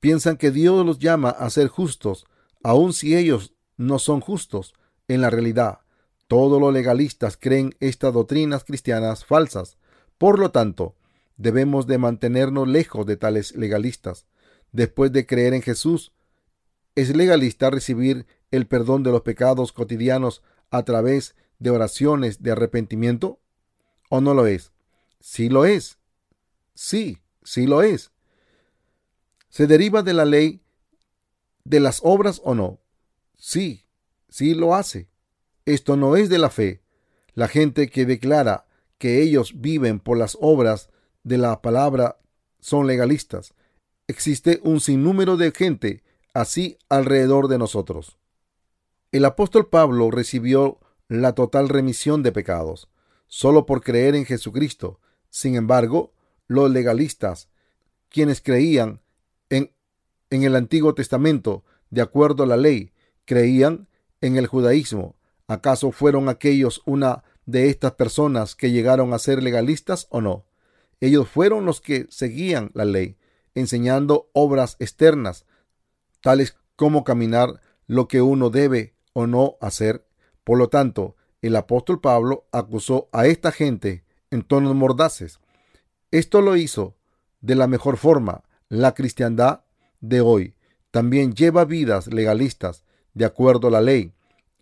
Piensan 0.00 0.36
que 0.36 0.50
Dios 0.50 0.84
los 0.84 0.98
llama 0.98 1.30
a 1.30 1.48
ser 1.50 1.68
justos, 1.68 2.26
aun 2.62 2.92
si 2.92 3.16
ellos 3.16 3.54
no 3.76 3.98
son 3.98 4.20
justos, 4.20 4.74
en 5.08 5.20
la 5.20 5.30
realidad, 5.30 5.80
todos 6.32 6.58
los 6.58 6.72
legalistas 6.72 7.36
creen 7.36 7.76
estas 7.78 8.14
doctrinas 8.14 8.64
cristianas 8.64 9.22
falsas. 9.22 9.76
Por 10.16 10.38
lo 10.38 10.50
tanto, 10.50 10.96
debemos 11.36 11.86
de 11.86 11.98
mantenernos 11.98 12.66
lejos 12.66 13.04
de 13.04 13.18
tales 13.18 13.54
legalistas. 13.54 14.24
Después 14.70 15.12
de 15.12 15.26
creer 15.26 15.52
en 15.52 15.60
Jesús, 15.60 16.14
¿es 16.94 17.14
legalista 17.14 17.68
recibir 17.68 18.26
el 18.50 18.66
perdón 18.66 19.02
de 19.02 19.10
los 19.10 19.20
pecados 19.20 19.74
cotidianos 19.74 20.42
a 20.70 20.86
través 20.86 21.36
de 21.58 21.68
oraciones 21.68 22.42
de 22.42 22.52
arrepentimiento? 22.52 23.38
¿O 24.08 24.22
no 24.22 24.32
lo 24.32 24.46
es? 24.46 24.72
Sí 25.20 25.50
lo 25.50 25.66
es. 25.66 25.98
Sí, 26.72 27.18
sí 27.42 27.66
lo 27.66 27.82
es. 27.82 28.10
¿Se 29.50 29.66
deriva 29.66 30.02
de 30.02 30.14
la 30.14 30.24
ley 30.24 30.62
de 31.64 31.80
las 31.80 32.00
obras 32.02 32.40
o 32.42 32.54
no? 32.54 32.80
Sí, 33.36 33.84
sí 34.30 34.54
lo 34.54 34.74
hace. 34.74 35.11
Esto 35.64 35.96
no 35.96 36.16
es 36.16 36.28
de 36.28 36.38
la 36.38 36.50
fe. 36.50 36.82
La 37.34 37.48
gente 37.48 37.88
que 37.88 38.04
declara 38.04 38.66
que 38.98 39.22
ellos 39.22 39.60
viven 39.60 40.00
por 40.00 40.18
las 40.18 40.36
obras 40.40 40.90
de 41.22 41.38
la 41.38 41.62
palabra 41.62 42.18
son 42.60 42.86
legalistas. 42.86 43.54
Existe 44.06 44.60
un 44.62 44.80
sinnúmero 44.80 45.36
de 45.36 45.52
gente 45.52 46.02
así 46.34 46.78
alrededor 46.88 47.48
de 47.48 47.58
nosotros. 47.58 48.18
El 49.12 49.24
apóstol 49.24 49.68
Pablo 49.68 50.10
recibió 50.10 50.80
la 51.08 51.34
total 51.34 51.68
remisión 51.68 52.22
de 52.22 52.32
pecados 52.32 52.88
solo 53.32 53.64
por 53.64 53.82
creer 53.82 54.14
en 54.14 54.26
Jesucristo. 54.26 55.00
Sin 55.30 55.54
embargo, 55.54 56.12
los 56.48 56.70
legalistas, 56.70 57.48
quienes 58.10 58.42
creían 58.42 59.00
en, 59.48 59.72
en 60.28 60.42
el 60.42 60.54
Antiguo 60.54 60.94
Testamento 60.94 61.64
de 61.88 62.02
acuerdo 62.02 62.42
a 62.42 62.46
la 62.46 62.58
ley, 62.58 62.92
creían 63.24 63.88
en 64.20 64.36
el 64.36 64.46
judaísmo. 64.46 65.16
¿Acaso 65.48 65.92
fueron 65.92 66.28
aquellos 66.28 66.82
una 66.86 67.24
de 67.46 67.68
estas 67.68 67.92
personas 67.92 68.54
que 68.54 68.70
llegaron 68.70 69.12
a 69.12 69.18
ser 69.18 69.42
legalistas 69.42 70.06
o 70.10 70.20
no? 70.20 70.46
Ellos 71.00 71.28
fueron 71.28 71.64
los 71.64 71.80
que 71.80 72.06
seguían 72.10 72.70
la 72.74 72.84
ley, 72.84 73.16
enseñando 73.54 74.30
obras 74.32 74.76
externas, 74.78 75.46
tales 76.20 76.56
como 76.76 77.04
caminar 77.04 77.60
lo 77.86 78.08
que 78.08 78.22
uno 78.22 78.50
debe 78.50 78.94
o 79.12 79.26
no 79.26 79.56
hacer. 79.60 80.06
Por 80.44 80.58
lo 80.58 80.68
tanto, 80.68 81.16
el 81.42 81.56
apóstol 81.56 82.00
Pablo 82.00 82.46
acusó 82.52 83.08
a 83.12 83.26
esta 83.26 83.52
gente 83.52 84.04
en 84.30 84.42
tonos 84.42 84.74
mordaces. 84.74 85.40
Esto 86.10 86.40
lo 86.40 86.56
hizo 86.56 86.96
de 87.40 87.56
la 87.56 87.66
mejor 87.66 87.96
forma. 87.96 88.44
La 88.68 88.94
cristiandad 88.94 89.64
de 90.00 90.20
hoy 90.20 90.54
también 90.90 91.34
lleva 91.34 91.64
vidas 91.64 92.06
legalistas 92.06 92.84
de 93.14 93.24
acuerdo 93.24 93.68
a 93.68 93.72
la 93.72 93.80
ley. 93.80 94.14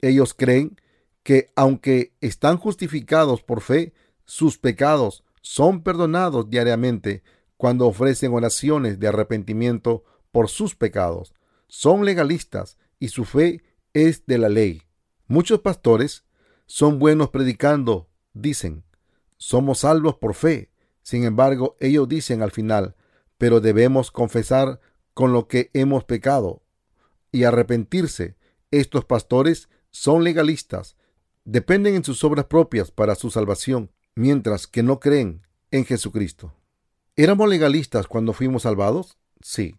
Ellos 0.02 0.35
creen 0.35 0.76
que 1.23 1.50
aunque 1.57 2.14
están 2.21 2.57
justificados 2.57 3.42
por 3.42 3.61
fe, 3.61 3.92
sus 4.25 4.59
pecados 4.59 5.25
son 5.42 5.83
perdonados 5.83 6.49
diariamente 6.50 7.23
cuando 7.57 7.87
ofrecen 7.87 8.33
oraciones 8.33 8.99
de 8.99 9.09
arrepentimiento 9.09 10.04
por 10.33 10.49
sus 10.49 10.75
pecados. 10.75 11.35
Son 11.69 12.04
legalistas 12.04 12.78
y 12.99 13.09
su 13.09 13.25
fe 13.25 13.62
es 13.92 14.26
de 14.26 14.38
la 14.38 14.49
ley. 14.49 14.83
Muchos 15.26 15.61
pastores 15.61 16.25
son 16.66 16.99
buenos 16.99 17.30
predicando, 17.30 18.09
dicen, 18.33 18.85
somos 19.37 19.80
salvos 19.80 20.16
por 20.16 20.35
fe. 20.35 20.71
Sin 21.02 21.25
embargo, 21.25 21.76
ellos 21.80 22.09
dicen 22.09 22.42
al 22.42 22.50
final, 22.50 22.95
pero 23.38 23.61
debemos 23.61 24.11
confesar 24.11 24.80
con 25.14 25.33
lo 25.33 25.49
que 25.49 25.71
hemos 25.73 26.04
pecado 26.04 26.62
y 27.33 27.45
arrepentirse. 27.45 28.37
Estos 28.71 29.04
pastores 29.04 29.69
son 29.90 30.25
legalistas, 30.25 30.97
dependen 31.44 31.94
en 31.94 32.04
sus 32.04 32.23
obras 32.25 32.47
propias 32.47 32.90
para 32.90 33.14
su 33.14 33.30
salvación, 33.30 33.90
mientras 34.14 34.66
que 34.66 34.82
no 34.82 35.00
creen 35.00 35.47
en 35.70 35.85
Jesucristo. 35.85 36.54
¿Éramos 37.16 37.49
legalistas 37.49 38.06
cuando 38.06 38.32
fuimos 38.32 38.62
salvados? 38.62 39.18
Sí, 39.40 39.76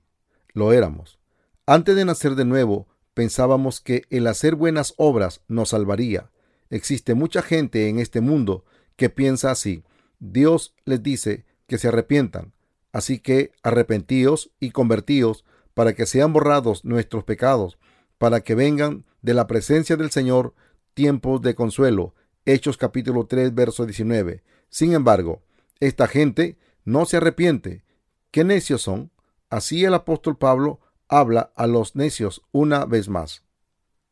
lo 0.53 0.73
éramos. 0.73 1.19
Antes 1.65 1.95
de 1.95 2.05
nacer 2.05 2.35
de 2.35 2.45
nuevo, 2.45 2.87
pensábamos 3.13 3.81
que 3.81 4.03
el 4.09 4.27
hacer 4.27 4.55
buenas 4.55 4.93
obras 4.97 5.41
nos 5.47 5.69
salvaría. 5.69 6.31
Existe 6.69 7.13
mucha 7.13 7.41
gente 7.41 7.89
en 7.89 7.99
este 7.99 8.21
mundo 8.21 8.65
que 8.95 9.09
piensa 9.09 9.51
así. 9.51 9.83
Dios 10.19 10.75
les 10.85 11.01
dice 11.01 11.45
que 11.67 11.77
se 11.77 11.87
arrepientan. 11.87 12.53
Así 12.91 13.19
que 13.19 13.51
arrepentíos 13.63 14.51
y 14.59 14.71
convertíos 14.71 15.45
para 15.73 15.93
que 15.93 16.05
sean 16.05 16.33
borrados 16.33 16.83
nuestros 16.83 17.23
pecados, 17.23 17.77
para 18.21 18.41
que 18.41 18.53
vengan 18.53 19.03
de 19.23 19.33
la 19.33 19.47
presencia 19.47 19.97
del 19.97 20.11
Señor 20.11 20.53
tiempos 20.93 21.41
de 21.41 21.55
consuelo. 21.55 22.13
Hechos 22.45 22.77
capítulo 22.77 23.25
3, 23.25 23.55
verso 23.55 23.87
19. 23.87 24.43
Sin 24.69 24.93
embargo, 24.93 25.41
esta 25.79 26.07
gente 26.07 26.59
no 26.85 27.05
se 27.05 27.17
arrepiente. 27.17 27.83
¿Qué 28.29 28.43
necios 28.43 28.83
son? 28.83 29.09
Así 29.49 29.85
el 29.85 29.95
apóstol 29.95 30.37
Pablo 30.37 30.79
habla 31.07 31.51
a 31.55 31.65
los 31.65 31.95
necios 31.95 32.43
una 32.51 32.85
vez 32.85 33.09
más. 33.09 33.43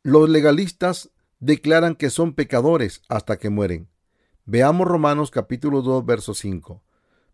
Los 0.01 0.27
legalistas 0.27 1.11
declaran 1.39 1.93
que 1.93 2.09
son 2.09 2.33
pecadores 2.33 3.03
hasta 3.09 3.37
que 3.37 3.51
mueren. 3.51 3.89
Veamos 4.45 4.87
Romanos 4.87 5.29
capítulo 5.29 5.83
2, 5.83 6.03
verso 6.03 6.33
5. 6.33 6.81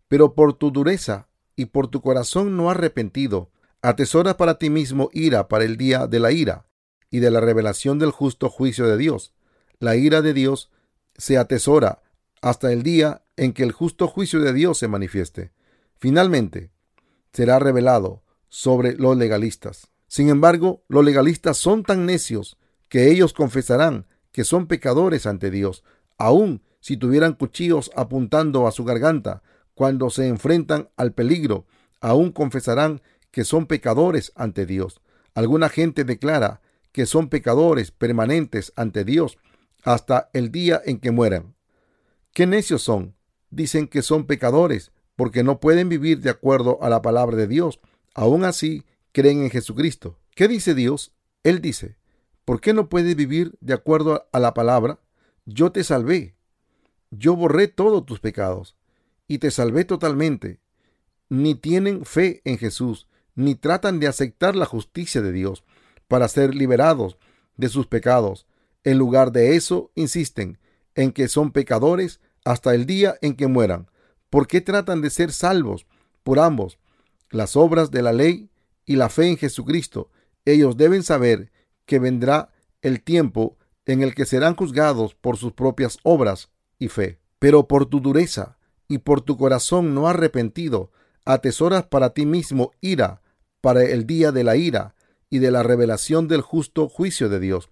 Pero 0.08 0.34
por 0.34 0.52
tu 0.52 0.70
dureza 0.70 1.28
y 1.56 1.64
por 1.64 1.88
tu 1.88 2.02
corazón 2.02 2.54
no 2.54 2.68
arrepentido, 2.68 3.50
atesoras 3.82 4.34
para 4.34 4.58
ti 4.58 4.70
mismo 4.70 5.10
ira 5.12 5.48
para 5.48 5.64
el 5.64 5.76
día 5.76 6.06
de 6.06 6.20
la 6.20 6.32
ira 6.32 6.66
y 7.10 7.20
de 7.20 7.30
la 7.30 7.40
revelación 7.40 7.98
del 7.98 8.10
justo 8.10 8.48
juicio 8.48 8.86
de 8.86 8.96
Dios. 8.96 9.34
La 9.78 9.96
ira 9.96 10.22
de 10.22 10.32
Dios 10.34 10.70
se 11.16 11.38
atesora 11.38 12.02
hasta 12.42 12.72
el 12.72 12.82
día 12.82 13.22
en 13.36 13.52
que 13.52 13.62
el 13.62 13.72
justo 13.72 14.08
juicio 14.08 14.40
de 14.40 14.52
Dios 14.52 14.78
se 14.78 14.88
manifieste. 14.88 15.52
Finalmente, 15.98 16.70
será 17.32 17.58
revelado 17.58 18.22
sobre 18.48 18.94
los 18.94 19.16
legalistas. 19.16 19.88
Sin 20.08 20.28
embargo, 20.28 20.84
los 20.88 21.04
legalistas 21.04 21.58
son 21.58 21.82
tan 21.82 22.06
necios 22.06 22.58
que 22.88 23.10
ellos 23.10 23.32
confesarán 23.32 24.06
que 24.32 24.44
son 24.44 24.66
pecadores 24.66 25.26
ante 25.26 25.50
Dios, 25.50 25.82
aun 26.18 26.62
si 26.80 26.96
tuvieran 26.96 27.34
cuchillos 27.34 27.90
apuntando 27.96 28.66
a 28.66 28.72
su 28.72 28.84
garganta, 28.84 29.42
cuando 29.74 30.08
se 30.08 30.28
enfrentan 30.28 30.88
al 30.96 31.12
peligro, 31.12 31.66
aún 32.00 32.32
confesarán 32.32 33.02
que 33.30 33.44
son 33.44 33.66
pecadores 33.66 34.32
ante 34.34 34.66
Dios. 34.66 35.00
Alguna 35.34 35.68
gente 35.68 36.04
declara 36.04 36.60
que 36.92 37.06
son 37.06 37.28
pecadores 37.28 37.90
permanentes 37.90 38.72
ante 38.76 39.04
Dios 39.04 39.38
hasta 39.84 40.30
el 40.32 40.50
día 40.50 40.80
en 40.84 40.98
que 40.98 41.10
mueran. 41.10 41.54
¿Qué 42.32 42.46
necios 42.46 42.82
son? 42.82 43.14
Dicen 43.50 43.86
que 43.86 44.02
son 44.02 44.26
pecadores 44.26 44.92
porque 45.14 45.42
no 45.42 45.60
pueden 45.60 45.88
vivir 45.88 46.20
de 46.20 46.30
acuerdo 46.30 46.78
a 46.82 46.90
la 46.90 47.02
palabra 47.02 47.36
de 47.36 47.46
Dios. 47.46 47.80
Aún 48.14 48.44
así, 48.44 48.84
creen 49.12 49.42
en 49.42 49.50
Jesucristo. 49.50 50.18
¿Qué 50.34 50.48
dice 50.48 50.74
Dios? 50.74 51.12
Él 51.42 51.60
dice, 51.60 51.96
¿por 52.44 52.60
qué 52.60 52.74
no 52.74 52.88
puedes 52.88 53.16
vivir 53.16 53.56
de 53.60 53.72
acuerdo 53.72 54.28
a 54.32 54.38
la 54.38 54.52
palabra? 54.52 55.00
Yo 55.46 55.72
te 55.72 55.84
salvé. 55.84 56.36
Yo 57.10 57.36
borré 57.36 57.68
todos 57.68 58.04
tus 58.04 58.20
pecados 58.20 58.76
y 59.28 59.38
te 59.38 59.50
salvé 59.50 59.84
totalmente. 59.84 60.60
Ni 61.28 61.54
tienen 61.54 62.04
fe 62.04 62.42
en 62.44 62.58
Jesús, 62.58 63.08
ni 63.36 63.54
tratan 63.54 64.00
de 64.00 64.08
aceptar 64.08 64.56
la 64.56 64.66
justicia 64.66 65.20
de 65.22 65.30
Dios 65.30 65.62
para 66.08 66.26
ser 66.26 66.54
liberados 66.54 67.18
de 67.56 67.68
sus 67.68 67.86
pecados. 67.86 68.46
En 68.82 68.98
lugar 68.98 69.30
de 69.30 69.56
eso, 69.56 69.92
insisten 69.94 70.58
en 70.94 71.12
que 71.12 71.28
son 71.28 71.52
pecadores 71.52 72.20
hasta 72.44 72.74
el 72.74 72.86
día 72.86 73.16
en 73.20 73.36
que 73.36 73.46
mueran. 73.46 73.90
¿Por 74.30 74.48
qué 74.48 74.60
tratan 74.60 75.02
de 75.02 75.10
ser 75.10 75.32
salvos 75.32 75.86
por 76.22 76.38
ambos? 76.38 76.78
Las 77.30 77.56
obras 77.56 77.90
de 77.90 78.02
la 78.02 78.12
ley 78.12 78.50
y 78.84 78.96
la 78.96 79.08
fe 79.08 79.28
en 79.28 79.36
Jesucristo. 79.36 80.10
Ellos 80.44 80.76
deben 80.76 81.02
saber 81.02 81.52
que 81.84 81.98
vendrá 81.98 82.50
el 82.82 83.02
tiempo 83.02 83.56
en 83.84 84.02
el 84.02 84.14
que 84.14 84.26
serán 84.26 84.56
juzgados 84.56 85.14
por 85.14 85.36
sus 85.36 85.52
propias 85.52 85.98
obras 86.02 86.50
y 86.78 86.88
fe. 86.88 87.18
Pero 87.38 87.68
por 87.68 87.86
tu 87.86 88.00
dureza 88.00 88.58
y 88.88 88.98
por 88.98 89.20
tu 89.20 89.36
corazón 89.36 89.94
no 89.94 90.08
arrepentido, 90.08 90.90
atesoras 91.24 91.86
para 91.86 92.10
ti 92.10 92.24
mismo 92.24 92.72
ira 92.80 93.20
para 93.66 93.82
el 93.82 94.06
día 94.06 94.30
de 94.30 94.44
la 94.44 94.54
ira 94.54 94.94
y 95.28 95.40
de 95.40 95.50
la 95.50 95.64
revelación 95.64 96.28
del 96.28 96.40
justo 96.40 96.88
juicio 96.88 97.28
de 97.28 97.40
Dios. 97.40 97.68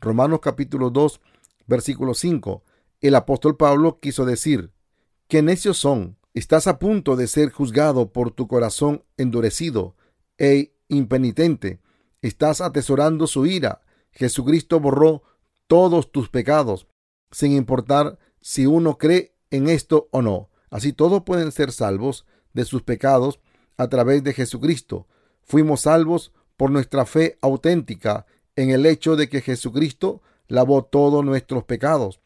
Romanos 0.00 0.38
capítulo 0.40 0.90
2, 0.90 1.20
versículo 1.66 2.14
5. 2.14 2.62
El 3.00 3.16
apóstol 3.16 3.56
Pablo 3.56 3.98
quiso 3.98 4.24
decir, 4.24 4.70
qué 5.26 5.42
necios 5.42 5.78
son, 5.78 6.16
estás 6.32 6.68
a 6.68 6.78
punto 6.78 7.16
de 7.16 7.26
ser 7.26 7.50
juzgado 7.50 8.12
por 8.12 8.30
tu 8.30 8.46
corazón 8.46 9.02
endurecido 9.16 9.96
e 10.38 10.76
impenitente, 10.86 11.80
estás 12.20 12.60
atesorando 12.60 13.26
su 13.26 13.44
ira. 13.44 13.82
Jesucristo 14.12 14.78
borró 14.78 15.24
todos 15.66 16.12
tus 16.12 16.28
pecados, 16.28 16.86
sin 17.32 17.50
importar 17.50 18.20
si 18.40 18.66
uno 18.66 18.96
cree 18.96 19.34
en 19.50 19.68
esto 19.68 20.08
o 20.12 20.22
no. 20.22 20.50
Así 20.70 20.92
todos 20.92 21.24
pueden 21.24 21.50
ser 21.50 21.72
salvos 21.72 22.26
de 22.52 22.64
sus 22.64 22.84
pecados 22.84 23.40
a 23.76 23.88
través 23.88 24.22
de 24.22 24.34
Jesucristo. 24.34 25.08
Fuimos 25.52 25.82
salvos 25.82 26.32
por 26.56 26.70
nuestra 26.70 27.04
fe 27.04 27.36
auténtica 27.42 28.24
en 28.56 28.70
el 28.70 28.86
hecho 28.86 29.16
de 29.16 29.28
que 29.28 29.42
Jesucristo 29.42 30.22
lavó 30.48 30.82
todos 30.82 31.22
nuestros 31.22 31.64
pecados. 31.64 32.22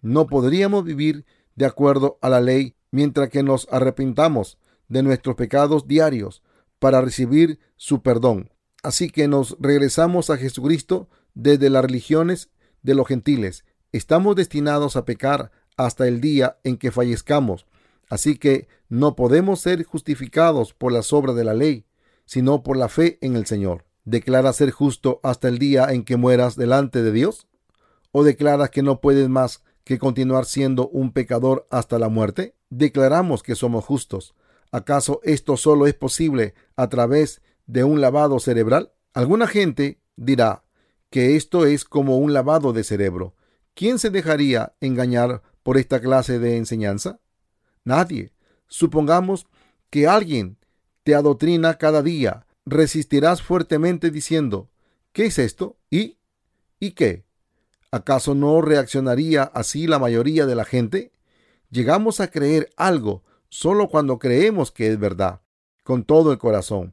No 0.00 0.28
podríamos 0.28 0.84
vivir 0.84 1.26
de 1.56 1.66
acuerdo 1.66 2.20
a 2.22 2.28
la 2.28 2.40
ley 2.40 2.76
mientras 2.92 3.30
que 3.30 3.42
nos 3.42 3.66
arrepintamos 3.72 4.58
de 4.86 5.02
nuestros 5.02 5.34
pecados 5.34 5.88
diarios 5.88 6.44
para 6.78 7.00
recibir 7.00 7.58
su 7.74 8.00
perdón. 8.00 8.52
Así 8.84 9.10
que 9.10 9.26
nos 9.26 9.56
regresamos 9.58 10.30
a 10.30 10.36
Jesucristo 10.36 11.08
desde 11.34 11.70
las 11.70 11.82
religiones 11.82 12.48
de 12.82 12.94
los 12.94 13.08
gentiles. 13.08 13.64
Estamos 13.90 14.36
destinados 14.36 14.94
a 14.94 15.04
pecar 15.04 15.50
hasta 15.76 16.06
el 16.06 16.20
día 16.20 16.58
en 16.62 16.76
que 16.76 16.92
fallezcamos. 16.92 17.66
Así 18.08 18.38
que 18.38 18.68
no 18.88 19.16
podemos 19.16 19.58
ser 19.58 19.82
justificados 19.82 20.74
por 20.74 20.92
las 20.92 21.12
obras 21.12 21.34
de 21.34 21.42
la 21.42 21.54
ley, 21.54 21.87
sino 22.28 22.62
por 22.62 22.76
la 22.76 22.90
fe 22.90 23.16
en 23.22 23.36
el 23.36 23.46
Señor. 23.46 23.86
¿Declaras 24.04 24.56
ser 24.56 24.70
justo 24.70 25.18
hasta 25.22 25.48
el 25.48 25.58
día 25.58 25.86
en 25.88 26.04
que 26.04 26.18
mueras 26.18 26.56
delante 26.56 27.02
de 27.02 27.10
Dios? 27.10 27.48
¿O 28.12 28.22
declaras 28.22 28.68
que 28.68 28.82
no 28.82 29.00
puedes 29.00 29.30
más 29.30 29.64
que 29.82 29.98
continuar 29.98 30.44
siendo 30.44 30.90
un 30.90 31.12
pecador 31.12 31.66
hasta 31.70 31.98
la 31.98 32.10
muerte? 32.10 32.54
Declaramos 32.68 33.42
que 33.42 33.54
somos 33.54 33.86
justos. 33.86 34.34
¿Acaso 34.70 35.20
esto 35.24 35.56
solo 35.56 35.86
es 35.86 35.94
posible 35.94 36.52
a 36.76 36.90
través 36.90 37.40
de 37.66 37.82
un 37.82 38.02
lavado 38.02 38.38
cerebral? 38.40 38.92
Alguna 39.14 39.46
gente 39.46 39.98
dirá 40.16 40.64
que 41.08 41.34
esto 41.34 41.64
es 41.64 41.86
como 41.86 42.18
un 42.18 42.34
lavado 42.34 42.74
de 42.74 42.84
cerebro. 42.84 43.36
¿Quién 43.72 43.98
se 43.98 44.10
dejaría 44.10 44.74
engañar 44.80 45.40
por 45.62 45.78
esta 45.78 45.98
clase 45.98 46.38
de 46.38 46.58
enseñanza? 46.58 47.20
Nadie. 47.84 48.34
Supongamos 48.66 49.46
que 49.88 50.06
alguien 50.06 50.57
te 51.08 51.14
adoctrina 51.14 51.78
cada 51.78 52.02
día. 52.02 52.44
Resistirás 52.66 53.40
fuertemente 53.40 54.10
diciendo, 54.10 54.68
¿qué 55.14 55.24
es 55.24 55.38
esto? 55.38 55.78
¿Y? 55.88 56.18
¿Y 56.80 56.90
qué? 56.90 57.24
¿Acaso 57.90 58.34
no 58.34 58.60
reaccionaría 58.60 59.44
así 59.44 59.86
la 59.86 59.98
mayoría 59.98 60.44
de 60.44 60.54
la 60.54 60.66
gente? 60.66 61.10
Llegamos 61.70 62.20
a 62.20 62.30
creer 62.30 62.68
algo 62.76 63.22
solo 63.48 63.88
cuando 63.88 64.18
creemos 64.18 64.70
que 64.70 64.88
es 64.88 64.98
verdad, 64.98 65.40
con 65.82 66.04
todo 66.04 66.30
el 66.30 66.36
corazón. 66.36 66.92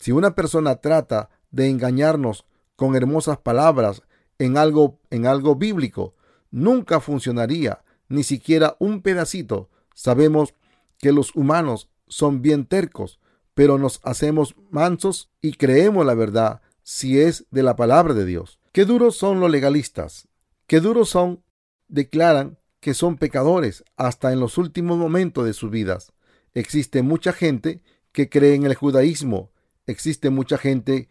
Si 0.00 0.10
una 0.10 0.34
persona 0.34 0.80
trata 0.80 1.30
de 1.52 1.68
engañarnos 1.68 2.46
con 2.74 2.96
hermosas 2.96 3.38
palabras 3.38 4.02
en 4.40 4.56
algo 4.56 4.98
en 5.10 5.24
algo 5.24 5.54
bíblico, 5.54 6.16
nunca 6.50 6.98
funcionaría, 6.98 7.84
ni 8.08 8.24
siquiera 8.24 8.74
un 8.80 9.02
pedacito 9.02 9.70
Sabemos 9.94 10.52
que 10.98 11.12
los 11.12 11.36
humanos 11.36 11.90
son 12.08 12.42
bien 12.42 12.66
tercos, 12.66 13.20
pero 13.54 13.78
nos 13.78 14.00
hacemos 14.02 14.54
mansos 14.70 15.30
y 15.40 15.54
creemos 15.54 16.06
la 16.06 16.14
verdad 16.14 16.62
si 16.82 17.20
es 17.20 17.46
de 17.50 17.62
la 17.62 17.76
palabra 17.76 18.14
de 18.14 18.24
Dios. 18.24 18.58
Qué 18.72 18.84
duros 18.84 19.16
son 19.16 19.40
los 19.40 19.50
legalistas. 19.50 20.28
Qué 20.66 20.80
duros 20.80 21.10
son, 21.10 21.42
declaran 21.88 22.58
que 22.80 22.94
son 22.94 23.16
pecadores 23.16 23.84
hasta 23.96 24.32
en 24.32 24.40
los 24.40 24.58
últimos 24.58 24.98
momentos 24.98 25.44
de 25.44 25.52
sus 25.52 25.70
vidas. 25.70 26.12
Existe 26.54 27.02
mucha 27.02 27.32
gente 27.32 27.82
que 28.12 28.28
cree 28.28 28.54
en 28.54 28.64
el 28.64 28.74
judaísmo. 28.74 29.52
Existe 29.86 30.30
mucha 30.30 30.58
gente 30.58 31.08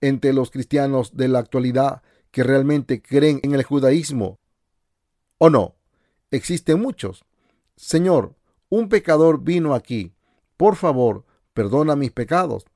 entre 0.00 0.32
los 0.32 0.50
cristianos 0.50 1.16
de 1.16 1.28
la 1.28 1.40
actualidad 1.40 2.02
que 2.30 2.42
realmente 2.42 3.02
creen 3.02 3.40
en 3.42 3.54
el 3.54 3.62
judaísmo. 3.62 4.38
¿O 5.38 5.50
no? 5.50 5.76
Existen 6.30 6.80
muchos 6.80 7.24
Señor, 7.76 8.36
un 8.68 8.88
pecador 8.88 9.42
vino 9.42 9.74
aquí. 9.74 10.14
Por 10.56 10.76
favor, 10.76 11.24
perdona 11.54 11.96
mis 11.96 12.12
pecados. 12.12 12.66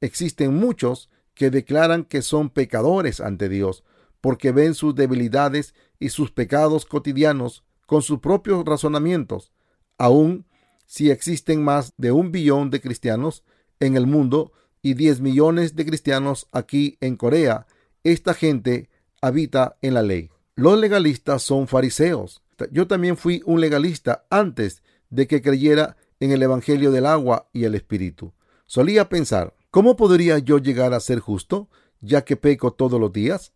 Existen 0.00 0.54
muchos 0.54 1.08
que 1.34 1.50
declaran 1.50 2.04
que 2.04 2.22
son 2.22 2.50
pecadores 2.50 3.20
ante 3.20 3.48
Dios, 3.48 3.84
porque 4.20 4.52
ven 4.52 4.74
sus 4.74 4.94
debilidades 4.94 5.74
y 5.98 6.10
sus 6.10 6.30
pecados 6.30 6.84
cotidianos 6.84 7.64
con 7.86 8.02
sus 8.02 8.20
propios 8.20 8.64
razonamientos. 8.64 9.52
Aún 9.98 10.46
si 10.86 11.10
existen 11.10 11.62
más 11.62 11.92
de 11.96 12.12
un 12.12 12.30
billón 12.32 12.70
de 12.70 12.80
cristianos 12.80 13.44
en 13.80 13.96
el 13.96 14.06
mundo 14.06 14.52
y 14.82 14.94
10 14.94 15.20
millones 15.20 15.76
de 15.76 15.86
cristianos 15.86 16.46
aquí 16.52 16.98
en 17.00 17.16
Corea, 17.16 17.66
esta 18.02 18.34
gente 18.34 18.90
habita 19.20 19.76
en 19.80 19.94
la 19.94 20.02
ley. 20.02 20.30
Los 20.56 20.78
legalistas 20.78 21.42
son 21.42 21.66
fariseos. 21.66 22.42
Yo 22.70 22.86
también 22.86 23.16
fui 23.16 23.42
un 23.46 23.60
legalista 23.60 24.26
antes 24.30 24.82
de 25.10 25.26
que 25.26 25.42
creyera 25.42 25.96
en 26.20 26.32
el 26.32 26.42
Evangelio 26.42 26.90
del 26.90 27.06
agua 27.06 27.48
y 27.52 27.64
el 27.64 27.74
Espíritu. 27.74 28.32
Solía 28.66 29.08
pensar, 29.08 29.54
¿cómo 29.70 29.96
podría 29.96 30.38
yo 30.38 30.58
llegar 30.58 30.94
a 30.94 31.00
ser 31.00 31.20
justo, 31.20 31.68
ya 32.00 32.24
que 32.24 32.36
peco 32.36 32.72
todos 32.72 33.00
los 33.00 33.12
días? 33.12 33.52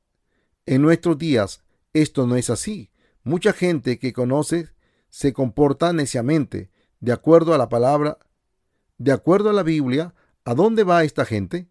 En 0.66 0.83
nuestros 0.83 1.18
días 1.18 1.62
esto 1.92 2.27
no 2.27 2.37
es 2.37 2.51
así. 2.51 2.90
Mucha 3.23 3.53
gente 3.53 3.99
que 3.99 4.12
conoce 4.12 4.68
se 5.11 5.33
comporta 5.33 5.92
neciamente, 5.92 6.71
de 7.01 7.12
acuerdo 7.12 7.55
a 7.55 7.59
la 7.59 7.68
palabra, 7.68 8.18
de 8.99 9.12
acuerdo 9.12 9.51
a 9.51 9.53
la 9.53 9.62
Biblia, 9.62 10.14
¿a 10.44 10.55
dónde 10.55 10.85
va 10.85 11.05
esta 11.05 11.25
gente? 11.25 11.68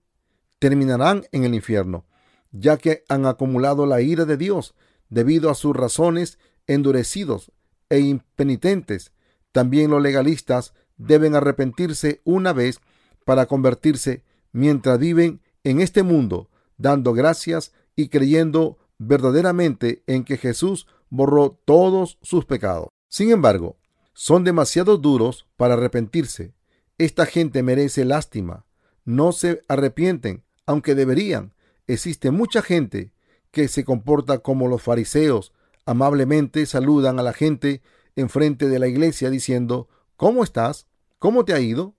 Terminarán 0.60 1.26
en 1.32 1.44
el 1.44 1.54
infierno, 1.54 2.06
ya 2.52 2.78
que 2.78 3.04
han 3.10 3.26
acumulado 3.26 3.86
la 3.86 4.02
ira 4.02 4.26
de 4.26 4.38
Dios 4.38 4.74
debido 5.10 5.50
a 5.50 5.56
sus 5.56 5.76
razones 5.76 6.40
endurecidos 6.66 7.52
e 7.90 8.00
impenitentes. 8.00 9.12
También 9.52 9.92
los 9.92 10.02
legalistas 10.02 10.74
deben 10.98 11.36
arrepentirse 11.36 12.22
una 12.24 12.54
vez 12.54 12.80
para 13.26 13.46
convertirse 13.46 14.24
mientras 14.52 15.00
viven 15.00 15.42
en 15.64 15.82
este 15.82 16.04
mundo, 16.04 16.50
dando 16.78 17.14
gracias 17.14 17.74
y 17.96 18.10
creyendo 18.10 18.78
verdaderamente 18.98 20.04
en 20.08 20.24
que 20.24 20.38
Jesús 20.38 20.88
borró 21.10 21.60
todos 21.66 22.18
sus 22.22 22.46
pecados. 22.46 22.90
Sin 23.10 23.32
embargo, 23.32 23.78
son 24.14 24.44
demasiado 24.44 24.98
duros 24.98 25.48
para 25.58 25.76
arrepentirse. 25.76 26.54
Esta 26.98 27.26
gente 27.26 27.62
merece 27.64 28.06
lástima. 28.06 28.66
No 29.06 29.32
se 29.32 29.62
arrepienten, 29.68 30.44
aunque 30.66 30.96
deberían. 30.96 31.54
Existe 31.86 32.32
mucha 32.32 32.62
gente 32.62 33.14
que 33.52 33.68
se 33.68 33.86
comporta 33.86 34.40
como 34.40 34.68
los 34.68 34.82
fariseos, 34.82 35.54
amablemente 35.86 36.66
saludan 36.66 37.20
a 37.20 37.24
la 37.24 37.34
gente 37.34 37.82
enfrente 38.18 38.68
de 38.68 38.80
la 38.80 38.88
iglesia 38.88 39.30
diciendo, 39.30 39.88
¿Cómo 40.18 40.44
estás? 40.44 40.88
¿Cómo 41.20 41.46
te 41.46 41.54
ha 41.54 41.60
ido? 41.60 41.96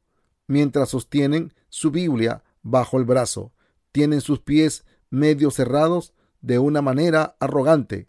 Mientras 0.46 0.90
sostienen 0.90 1.54
su 1.68 1.90
Biblia 1.90 2.42
bajo 2.62 2.98
el 2.98 3.04
brazo, 3.04 3.52
tienen 3.92 4.20
sus 4.20 4.40
pies 4.40 4.84
medio 5.08 5.50
cerrados 5.50 6.12
de 6.40 6.58
una 6.58 6.82
manera 6.82 7.36
arrogante. 7.40 8.08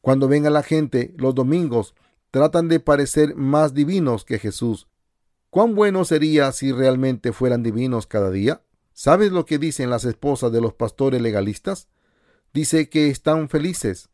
Cuando 0.00 0.28
ven 0.28 0.46
a 0.46 0.50
la 0.50 0.62
gente 0.62 1.14
los 1.16 1.34
domingos, 1.34 1.94
tratan 2.30 2.68
de 2.68 2.80
parecer 2.80 3.34
más 3.34 3.74
divinos 3.74 4.24
que 4.24 4.38
Jesús. 4.38 4.88
¿Cuán 5.48 5.74
bueno 5.74 6.04
sería 6.04 6.52
si 6.52 6.72
realmente 6.72 7.32
fueran 7.32 7.62
divinos 7.62 8.06
cada 8.06 8.30
día? 8.30 8.62
¿Sabes 8.92 9.32
lo 9.32 9.46
que 9.46 9.58
dicen 9.58 9.90
las 9.90 10.04
esposas 10.04 10.52
de 10.52 10.60
los 10.60 10.74
pastores 10.74 11.20
legalistas? 11.20 11.88
Dice 12.52 12.88
que 12.88 13.08
están 13.08 13.48
felices 13.48 14.10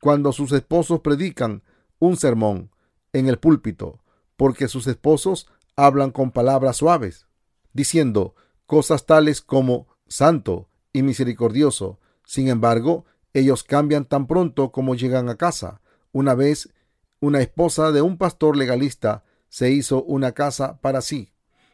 cuando 0.00 0.32
sus 0.32 0.52
esposos 0.52 1.00
predican 1.00 1.62
un 2.00 2.16
sermón 2.16 2.70
en 3.12 3.28
el 3.28 3.38
púlpito, 3.38 4.00
porque 4.36 4.66
sus 4.66 4.88
esposos 4.88 5.48
hablan 5.76 6.10
con 6.10 6.32
palabras 6.32 6.78
suaves, 6.78 7.26
diciendo 7.72 8.34
cosas 8.66 9.06
tales 9.06 9.40
como 9.40 9.86
santo 10.08 10.68
y 10.92 11.02
misericordioso, 11.02 12.00
sin 12.24 12.48
embargo, 12.48 13.04
ellos 13.32 13.62
cambian 13.62 14.04
tan 14.04 14.26
pronto 14.26 14.72
como 14.72 14.94
llegan 14.94 15.28
a 15.28 15.36
casa. 15.36 15.80
Una 16.12 16.34
vez, 16.34 16.72
una 17.20 17.40
esposa 17.40 17.92
de 17.92 18.02
un 18.02 18.18
pastor 18.18 18.56
legalista 18.56 19.24
se 19.48 19.70
hizo 19.70 20.02
una 20.02 20.32
casa 20.32 20.80
para 20.80 21.00
sí, 21.00 21.32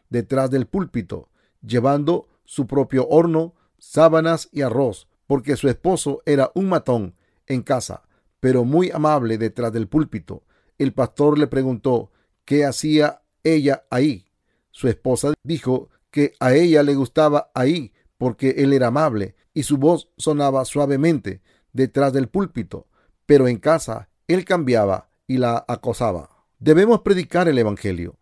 detrás 0.08 0.50
del 0.50 0.66
púlpito, 0.66 1.28
llevando 1.62 2.28
su 2.44 2.66
propio 2.66 3.06
horno, 3.08 3.54
sábanas 3.78 4.48
y 4.52 4.62
arroz, 4.62 5.08
porque 5.26 5.56
su 5.56 5.68
esposo 5.68 6.22
era 6.26 6.50
un 6.54 6.68
matón 6.68 7.14
en 7.46 7.62
casa, 7.62 8.05
pero 8.46 8.64
muy 8.64 8.92
amable 8.92 9.38
detrás 9.38 9.72
del 9.72 9.88
púlpito. 9.88 10.44
El 10.78 10.92
pastor 10.92 11.36
le 11.36 11.48
preguntó 11.48 12.12
qué 12.44 12.64
hacía 12.64 13.22
ella 13.42 13.86
ahí. 13.90 14.30
Su 14.70 14.86
esposa 14.86 15.34
dijo 15.42 15.90
que 16.12 16.34
a 16.38 16.54
ella 16.54 16.84
le 16.84 16.94
gustaba 16.94 17.50
ahí 17.56 17.92
porque 18.18 18.50
él 18.58 18.72
era 18.72 18.86
amable 18.86 19.34
y 19.52 19.64
su 19.64 19.78
voz 19.78 20.12
sonaba 20.16 20.64
suavemente 20.64 21.42
detrás 21.72 22.12
del 22.12 22.28
púlpito, 22.28 22.86
pero 23.26 23.48
en 23.48 23.56
casa 23.56 24.10
él 24.28 24.44
cambiaba 24.44 25.10
y 25.26 25.38
la 25.38 25.64
acosaba. 25.66 26.46
Debemos 26.60 27.00
predicar 27.00 27.48
el 27.48 27.58
Evangelio. 27.58 28.20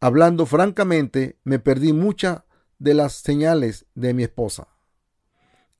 Hablando 0.00 0.46
francamente, 0.46 1.38
me 1.44 1.60
perdí 1.60 1.92
muchas 1.92 2.42
de 2.80 2.94
las 2.94 3.12
señales 3.12 3.86
de 3.94 4.14
mi 4.14 4.24
esposa. 4.24 4.66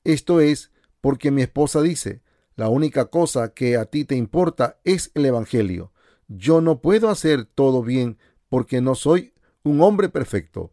Esto 0.05 0.39
es 0.39 0.71
porque 1.01 1.29
mi 1.29 1.41
esposa 1.41 1.81
dice, 1.81 2.21
la 2.61 2.69
única 2.69 3.05
cosa 3.05 3.55
que 3.55 3.75
a 3.75 3.85
ti 3.85 4.05
te 4.05 4.15
importa 4.15 4.77
es 4.83 5.09
el 5.15 5.25
Evangelio. 5.25 5.93
Yo 6.27 6.61
no 6.61 6.79
puedo 6.79 7.09
hacer 7.09 7.45
todo 7.45 7.81
bien 7.81 8.19
porque 8.49 8.81
no 8.81 8.93
soy 8.93 9.33
un 9.63 9.81
hombre 9.81 10.09
perfecto. 10.09 10.71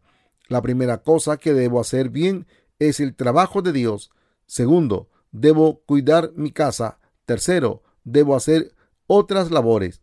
La 0.48 0.60
primera 0.60 1.02
cosa 1.02 1.38
que 1.38 1.54
debo 1.54 1.80
hacer 1.80 2.10
bien 2.10 2.46
es 2.78 3.00
el 3.00 3.16
trabajo 3.16 3.62
de 3.62 3.72
Dios 3.72 4.10
Segundo, 4.44 5.08
debo 5.32 5.80
cuidar 5.86 6.32
mi 6.34 6.50
casa. 6.50 6.98
Tercero, 7.24 7.82
debo 8.04 8.36
hacer 8.36 8.74
otras 9.06 9.50
labores. 9.50 10.02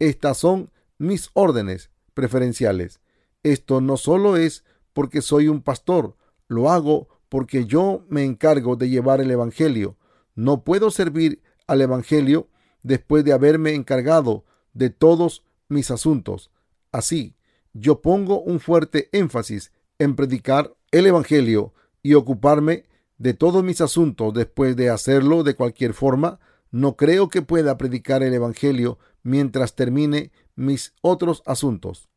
Estas 0.00 0.36
son 0.36 0.72
mis 0.98 1.30
órdenes 1.34 1.92
preferenciales. 2.12 3.00
Esto 3.44 3.80
no 3.80 3.96
solo 3.96 4.36
es 4.36 4.64
porque 4.92 5.22
soy 5.22 5.46
un 5.46 5.62
pastor, 5.62 6.16
lo 6.48 6.70
hago 6.70 7.06
porque 7.28 7.66
yo 7.66 8.04
me 8.08 8.24
encargo 8.24 8.74
de 8.74 8.88
llevar 8.88 9.20
el 9.20 9.30
Evangelio. 9.30 9.96
No 10.40 10.64
puedo 10.64 10.90
servir 10.90 11.42
al 11.66 11.82
Evangelio 11.82 12.48
después 12.82 13.26
de 13.26 13.34
haberme 13.34 13.74
encargado 13.74 14.46
de 14.72 14.88
todos 14.88 15.44
mis 15.68 15.90
asuntos. 15.90 16.50
Así, 16.92 17.36
yo 17.74 18.00
pongo 18.00 18.40
un 18.40 18.58
fuerte 18.58 19.10
énfasis 19.12 19.70
en 19.98 20.16
predicar 20.16 20.74
el 20.92 21.06
Evangelio 21.06 21.74
y 22.02 22.14
ocuparme 22.14 22.86
de 23.18 23.34
todos 23.34 23.62
mis 23.62 23.82
asuntos 23.82 24.32
después 24.32 24.76
de 24.76 24.88
hacerlo 24.88 25.42
de 25.42 25.56
cualquier 25.56 25.92
forma, 25.92 26.40
no 26.70 26.96
creo 26.96 27.28
que 27.28 27.42
pueda 27.42 27.76
predicar 27.76 28.22
el 28.22 28.32
Evangelio 28.32 28.98
mientras 29.22 29.74
termine 29.74 30.32
mis 30.56 30.94
otros 31.02 31.42
asuntos. 31.44 32.08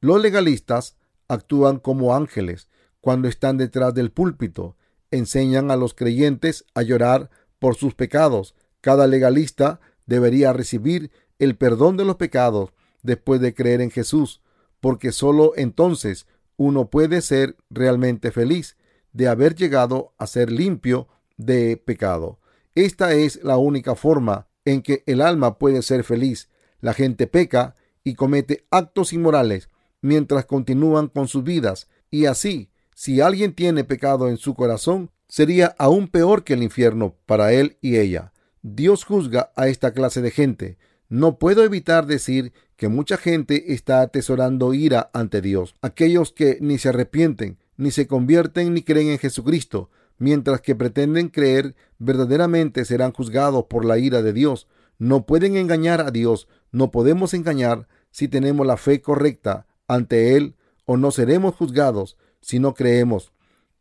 Los 0.00 0.22
legalistas 0.22 0.96
actúan 1.28 1.80
como 1.80 2.14
ángeles 2.16 2.68
cuando 3.02 3.28
están 3.28 3.58
detrás 3.58 3.92
del 3.92 4.10
púlpito, 4.10 4.78
enseñan 5.10 5.70
a 5.70 5.76
los 5.76 5.92
creyentes 5.92 6.64
a 6.74 6.80
llorar 6.80 7.28
por 7.62 7.76
sus 7.76 7.94
pecados. 7.94 8.56
Cada 8.80 9.06
legalista 9.06 9.78
debería 10.04 10.52
recibir 10.52 11.12
el 11.38 11.56
perdón 11.56 11.96
de 11.96 12.04
los 12.04 12.16
pecados 12.16 12.72
después 13.04 13.40
de 13.40 13.54
creer 13.54 13.80
en 13.80 13.92
Jesús, 13.92 14.40
porque 14.80 15.12
sólo 15.12 15.52
entonces 15.54 16.26
uno 16.56 16.90
puede 16.90 17.22
ser 17.22 17.56
realmente 17.70 18.32
feliz 18.32 18.76
de 19.12 19.28
haber 19.28 19.54
llegado 19.54 20.12
a 20.18 20.26
ser 20.26 20.50
limpio 20.50 21.06
de 21.36 21.76
pecado. 21.76 22.40
Esta 22.74 23.12
es 23.12 23.44
la 23.44 23.58
única 23.58 23.94
forma 23.94 24.48
en 24.64 24.82
que 24.82 25.04
el 25.06 25.20
alma 25.20 25.56
puede 25.56 25.82
ser 25.82 26.02
feliz. 26.02 26.48
La 26.80 26.94
gente 26.94 27.28
peca 27.28 27.76
y 28.02 28.14
comete 28.14 28.66
actos 28.72 29.12
inmorales 29.12 29.68
mientras 30.00 30.46
continúan 30.46 31.06
con 31.06 31.28
sus 31.28 31.44
vidas 31.44 31.86
y 32.10 32.26
así, 32.26 32.70
si 32.92 33.20
alguien 33.20 33.54
tiene 33.54 33.84
pecado 33.84 34.28
en 34.28 34.36
su 34.36 34.54
corazón, 34.54 35.11
sería 35.32 35.74
aún 35.78 36.08
peor 36.08 36.44
que 36.44 36.52
el 36.52 36.62
infierno 36.62 37.16
para 37.24 37.54
él 37.54 37.78
y 37.80 37.96
ella. 37.96 38.34
Dios 38.60 39.04
juzga 39.04 39.50
a 39.56 39.68
esta 39.68 39.94
clase 39.94 40.20
de 40.20 40.30
gente. 40.30 40.76
No 41.08 41.38
puedo 41.38 41.64
evitar 41.64 42.04
decir 42.04 42.52
que 42.76 42.88
mucha 42.88 43.16
gente 43.16 43.72
está 43.72 44.02
atesorando 44.02 44.74
ira 44.74 45.08
ante 45.14 45.40
Dios. 45.40 45.74
Aquellos 45.80 46.32
que 46.32 46.58
ni 46.60 46.76
se 46.76 46.90
arrepienten 46.90 47.56
ni 47.78 47.92
se 47.92 48.06
convierten 48.06 48.74
ni 48.74 48.82
creen 48.82 49.08
en 49.08 49.18
Jesucristo, 49.18 49.88
mientras 50.18 50.60
que 50.60 50.74
pretenden 50.74 51.30
creer 51.30 51.76
verdaderamente 51.98 52.84
serán 52.84 53.12
juzgados 53.12 53.64
por 53.70 53.86
la 53.86 53.96
ira 53.96 54.20
de 54.20 54.34
Dios. 54.34 54.68
No 54.98 55.24
pueden 55.24 55.56
engañar 55.56 56.02
a 56.02 56.10
Dios, 56.10 56.46
no 56.72 56.90
podemos 56.90 57.32
engañar 57.32 57.88
si 58.10 58.28
tenemos 58.28 58.66
la 58.66 58.76
fe 58.76 59.00
correcta 59.00 59.66
ante 59.88 60.36
Él 60.36 60.56
o 60.84 60.98
no 60.98 61.10
seremos 61.10 61.54
juzgados 61.54 62.18
si 62.42 62.58
no 62.58 62.74
creemos. 62.74 63.31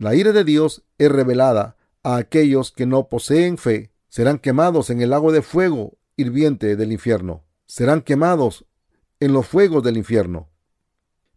La 0.02 0.16
ira 0.16 0.32
de 0.32 0.44
Dios 0.44 0.82
es 0.98 1.12
revelada 1.12 1.78
a 2.02 2.16
aquellos 2.16 2.72
que 2.72 2.88
no 2.88 3.08
poseen 3.08 3.60
fe. 3.60 3.92
Serán 4.10 4.40
quemados 4.40 4.90
en 4.90 5.00
el 5.00 5.12
lago 5.12 5.32
de 5.32 5.44
fuego 5.44 6.00
hirviente 6.16 6.76
del 6.76 6.92
infierno. 6.92 7.44
Serán 7.68 8.02
quemados 8.02 8.66
en 9.20 9.32
los 9.32 9.46
fuegos 9.46 9.84
del 9.84 9.98
infierno. 9.98 10.50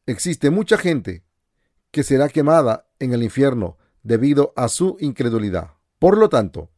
Existe 0.07 0.49
mucha 0.49 0.79
gente 0.79 1.25
que 1.91 2.03
será 2.03 2.31
quemada 2.31 2.89
en 3.01 3.13
el 3.13 3.23
infierno 3.23 3.77
debido 4.03 4.55
a 4.57 4.69
su 4.69 4.97
incredulidad. 4.99 5.73
Por 5.99 6.17
lo 6.17 6.31
tanto, 6.31 6.71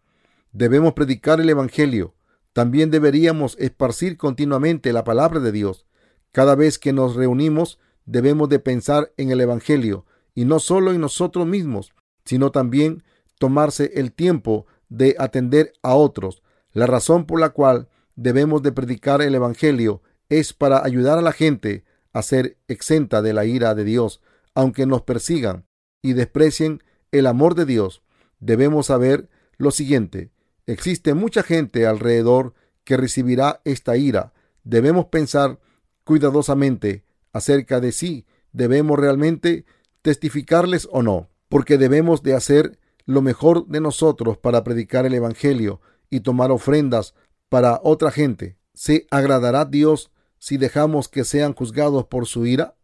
debemos 0.50 0.94
predicar 0.94 1.40
el 1.40 1.50
Evangelio. 1.50 2.16
También 2.52 2.90
deberíamos 2.90 3.56
esparcir 3.60 4.16
continuamente 4.16 4.92
la 4.92 5.04
palabra 5.04 5.38
de 5.38 5.52
Dios. 5.52 5.86
Cada 6.32 6.56
vez 6.56 6.80
que 6.80 6.92
nos 6.92 7.14
reunimos, 7.14 7.78
debemos 8.06 8.48
de 8.48 8.58
pensar 8.58 9.12
en 9.16 9.30
el 9.30 9.40
Evangelio 9.40 10.04
y 10.36 10.44
no 10.44 10.60
solo 10.60 10.92
en 10.92 11.00
nosotros 11.00 11.46
mismos, 11.46 11.92
sino 12.24 12.52
también 12.52 13.02
tomarse 13.38 13.90
el 13.96 14.12
tiempo 14.12 14.66
de 14.88 15.16
atender 15.18 15.72
a 15.82 15.94
otros. 15.94 16.42
La 16.72 16.86
razón 16.86 17.24
por 17.24 17.40
la 17.40 17.50
cual 17.50 17.88
debemos 18.14 18.62
de 18.62 18.70
predicar 18.70 19.22
el 19.22 19.34
Evangelio 19.34 20.02
es 20.28 20.52
para 20.52 20.84
ayudar 20.84 21.18
a 21.18 21.22
la 21.22 21.32
gente 21.32 21.84
a 22.12 22.22
ser 22.22 22.58
exenta 22.68 23.22
de 23.22 23.32
la 23.32 23.46
ira 23.46 23.74
de 23.74 23.84
Dios, 23.84 24.20
aunque 24.54 24.86
nos 24.86 25.02
persigan 25.02 25.66
y 26.02 26.12
desprecien 26.12 26.82
el 27.12 27.26
amor 27.26 27.54
de 27.54 27.64
Dios. 27.64 28.02
Debemos 28.38 28.86
saber 28.86 29.30
lo 29.56 29.70
siguiente, 29.70 30.30
existe 30.66 31.14
mucha 31.14 31.42
gente 31.42 31.86
alrededor 31.86 32.52
que 32.84 32.98
recibirá 32.98 33.62
esta 33.64 33.96
ira. 33.96 34.34
Debemos 34.64 35.06
pensar 35.06 35.60
cuidadosamente 36.04 37.04
acerca 37.32 37.80
de 37.80 37.92
si 37.92 38.26
debemos 38.52 38.98
realmente 38.98 39.64
testificarles 40.06 40.86
o 40.92 41.02
no, 41.02 41.30
porque 41.48 41.78
debemos 41.78 42.22
de 42.22 42.34
hacer 42.34 42.78
lo 43.06 43.22
mejor 43.22 43.66
de 43.66 43.80
nosotros 43.80 44.38
para 44.38 44.62
predicar 44.62 45.04
el 45.04 45.14
Evangelio 45.14 45.80
y 46.10 46.20
tomar 46.20 46.52
ofrendas 46.52 47.16
para 47.48 47.80
otra 47.82 48.12
gente. 48.12 48.56
¿Se 48.72 49.08
agradará 49.10 49.64
Dios 49.64 50.12
si 50.38 50.58
dejamos 50.58 51.08
que 51.08 51.24
sean 51.24 51.54
juzgados 51.54 52.04
por 52.04 52.26
su 52.26 52.46
ira? 52.46 52.76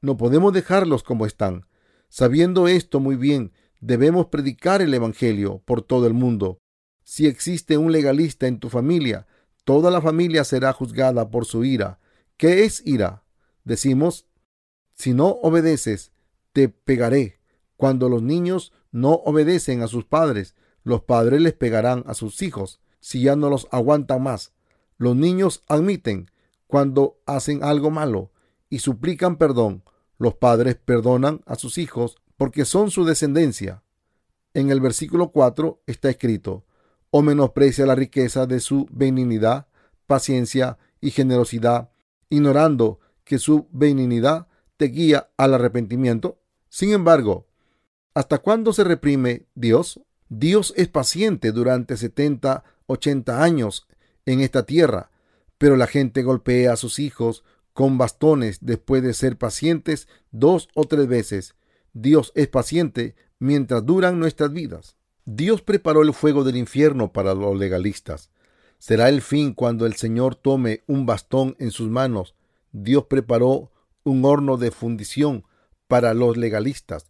No 0.00 0.16
podemos 0.16 0.54
dejarlos 0.54 1.02
como 1.02 1.26
están. 1.26 1.66
Sabiendo 2.08 2.66
esto 2.66 2.98
muy 2.98 3.16
bien, 3.16 3.52
debemos 3.80 4.28
predicar 4.28 4.80
el 4.80 4.94
Evangelio 4.94 5.60
por 5.66 5.82
todo 5.82 6.06
el 6.06 6.14
mundo. 6.14 6.60
Si 7.04 7.26
existe 7.26 7.76
un 7.76 7.92
legalista 7.92 8.46
en 8.46 8.58
tu 8.58 8.70
familia, 8.70 9.26
toda 9.66 9.90
la 9.90 10.00
familia 10.00 10.44
será 10.44 10.72
juzgada 10.72 11.28
por 11.28 11.44
su 11.44 11.62
ira. 11.62 12.00
¿Qué 12.38 12.64
es 12.64 12.80
ira? 12.86 13.22
Decimos, 13.64 14.24
si 14.94 15.12
no 15.12 15.28
obedeces, 15.42 16.10
te 16.52 16.68
pegaré. 16.68 17.40
Cuando 17.76 18.08
los 18.08 18.22
niños 18.22 18.72
no 18.92 19.12
obedecen 19.12 19.82
a 19.82 19.88
sus 19.88 20.04
padres, 20.04 20.54
los 20.82 21.02
padres 21.02 21.40
les 21.40 21.52
pegarán 21.52 22.04
a 22.06 22.14
sus 22.14 22.42
hijos 22.42 22.80
si 23.00 23.22
ya 23.22 23.36
no 23.36 23.48
los 23.50 23.68
aguantan 23.70 24.22
más. 24.22 24.52
Los 24.98 25.16
niños 25.16 25.64
admiten 25.66 26.30
cuando 26.66 27.18
hacen 27.26 27.64
algo 27.64 27.90
malo 27.90 28.32
y 28.68 28.80
suplican 28.80 29.36
perdón. 29.36 29.82
Los 30.18 30.34
padres 30.34 30.76
perdonan 30.76 31.40
a 31.46 31.54
sus 31.54 31.78
hijos 31.78 32.18
porque 32.36 32.64
son 32.64 32.90
su 32.90 33.04
descendencia. 33.04 33.82
En 34.52 34.70
el 34.70 34.80
versículo 34.80 35.30
4 35.30 35.82
está 35.86 36.10
escrito, 36.10 36.64
o 37.10 37.22
menosprecia 37.22 37.86
la 37.86 37.94
riqueza 37.94 38.46
de 38.46 38.60
su 38.60 38.86
benignidad, 38.90 39.68
paciencia 40.06 40.78
y 41.00 41.10
generosidad, 41.10 41.90
ignorando 42.28 43.00
que 43.24 43.38
su 43.38 43.68
benignidad 43.70 44.48
te 44.76 44.86
guía 44.86 45.30
al 45.36 45.54
arrepentimiento. 45.54 46.39
Sin 46.70 46.92
embargo, 46.92 47.48
¿hasta 48.14 48.38
cuándo 48.38 48.72
se 48.72 48.84
reprime 48.84 49.46
Dios? 49.56 50.00
Dios 50.28 50.72
es 50.76 50.86
paciente 50.86 51.50
durante 51.50 51.96
70, 51.96 52.62
80 52.86 53.42
años 53.42 53.88
en 54.24 54.40
esta 54.40 54.64
tierra, 54.64 55.10
pero 55.58 55.76
la 55.76 55.88
gente 55.88 56.22
golpea 56.22 56.72
a 56.72 56.76
sus 56.76 57.00
hijos 57.00 57.42
con 57.72 57.98
bastones 57.98 58.58
después 58.62 59.02
de 59.02 59.14
ser 59.14 59.36
pacientes 59.36 60.06
dos 60.30 60.68
o 60.74 60.84
tres 60.84 61.08
veces. 61.08 61.56
Dios 61.92 62.30
es 62.36 62.46
paciente 62.46 63.16
mientras 63.40 63.84
duran 63.84 64.20
nuestras 64.20 64.52
vidas. 64.52 64.94
Dios 65.24 65.62
preparó 65.62 66.02
el 66.02 66.14
fuego 66.14 66.44
del 66.44 66.56
infierno 66.56 67.12
para 67.12 67.34
los 67.34 67.58
legalistas. 67.58 68.30
Será 68.78 69.08
el 69.08 69.22
fin 69.22 69.54
cuando 69.54 69.86
el 69.86 69.94
Señor 69.96 70.36
tome 70.36 70.84
un 70.86 71.04
bastón 71.04 71.56
en 71.58 71.72
sus 71.72 71.90
manos. 71.90 72.36
Dios 72.70 73.06
preparó 73.06 73.72
un 74.04 74.24
horno 74.24 74.56
de 74.56 74.70
fundición 74.70 75.44
para 75.90 76.14
los 76.14 76.36
legalistas 76.36 77.06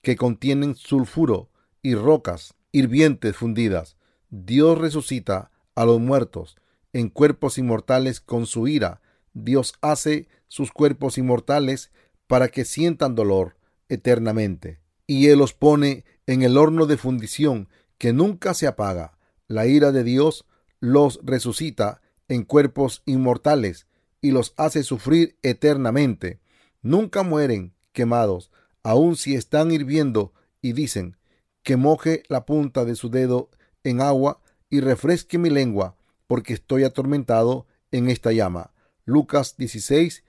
que 0.00 0.14
contienen 0.14 0.76
sulfuro 0.76 1.50
y 1.82 1.96
rocas 1.96 2.54
hirvientes 2.70 3.34
fundidas. 3.34 3.96
Dios 4.30 4.78
resucita 4.78 5.50
a 5.74 5.84
los 5.84 5.98
muertos 5.98 6.56
en 6.92 7.08
cuerpos 7.08 7.58
inmortales 7.58 8.20
con 8.20 8.46
su 8.46 8.68
ira. 8.68 9.02
Dios 9.34 9.74
hace 9.80 10.28
sus 10.46 10.70
cuerpos 10.70 11.18
inmortales 11.18 11.90
para 12.28 12.46
que 12.46 12.64
sientan 12.64 13.16
dolor 13.16 13.56
eternamente. 13.88 14.78
Y 15.08 15.26
Él 15.26 15.40
los 15.40 15.52
pone 15.52 16.04
en 16.28 16.42
el 16.42 16.58
horno 16.58 16.86
de 16.86 16.98
fundición 16.98 17.68
que 17.98 18.12
nunca 18.12 18.54
se 18.54 18.68
apaga. 18.68 19.18
La 19.48 19.66
ira 19.66 19.90
de 19.90 20.04
Dios 20.04 20.46
los 20.78 21.18
resucita 21.24 22.02
en 22.28 22.44
cuerpos 22.44 23.02
inmortales 23.04 23.88
y 24.20 24.30
los 24.30 24.54
hace 24.56 24.84
sufrir 24.84 25.36
eternamente. 25.42 26.38
Nunca 26.82 27.24
mueren 27.24 27.74
quemados, 27.92 28.50
aun 28.82 29.16
si 29.16 29.34
están 29.34 29.70
hirviendo 29.70 30.32
y 30.60 30.72
dicen, 30.72 31.16
que 31.62 31.76
moje 31.76 32.22
la 32.28 32.44
punta 32.44 32.84
de 32.84 32.96
su 32.96 33.10
dedo 33.10 33.50
en 33.84 34.00
agua 34.00 34.40
y 34.68 34.80
refresque 34.80 35.38
mi 35.38 35.50
lengua, 35.50 35.96
porque 36.26 36.54
estoy 36.54 36.84
atormentado 36.84 37.66
en 37.90 38.08
esta 38.08 38.32
llama. 38.32 38.72
Lucas 39.04 39.56
16, 39.56 40.24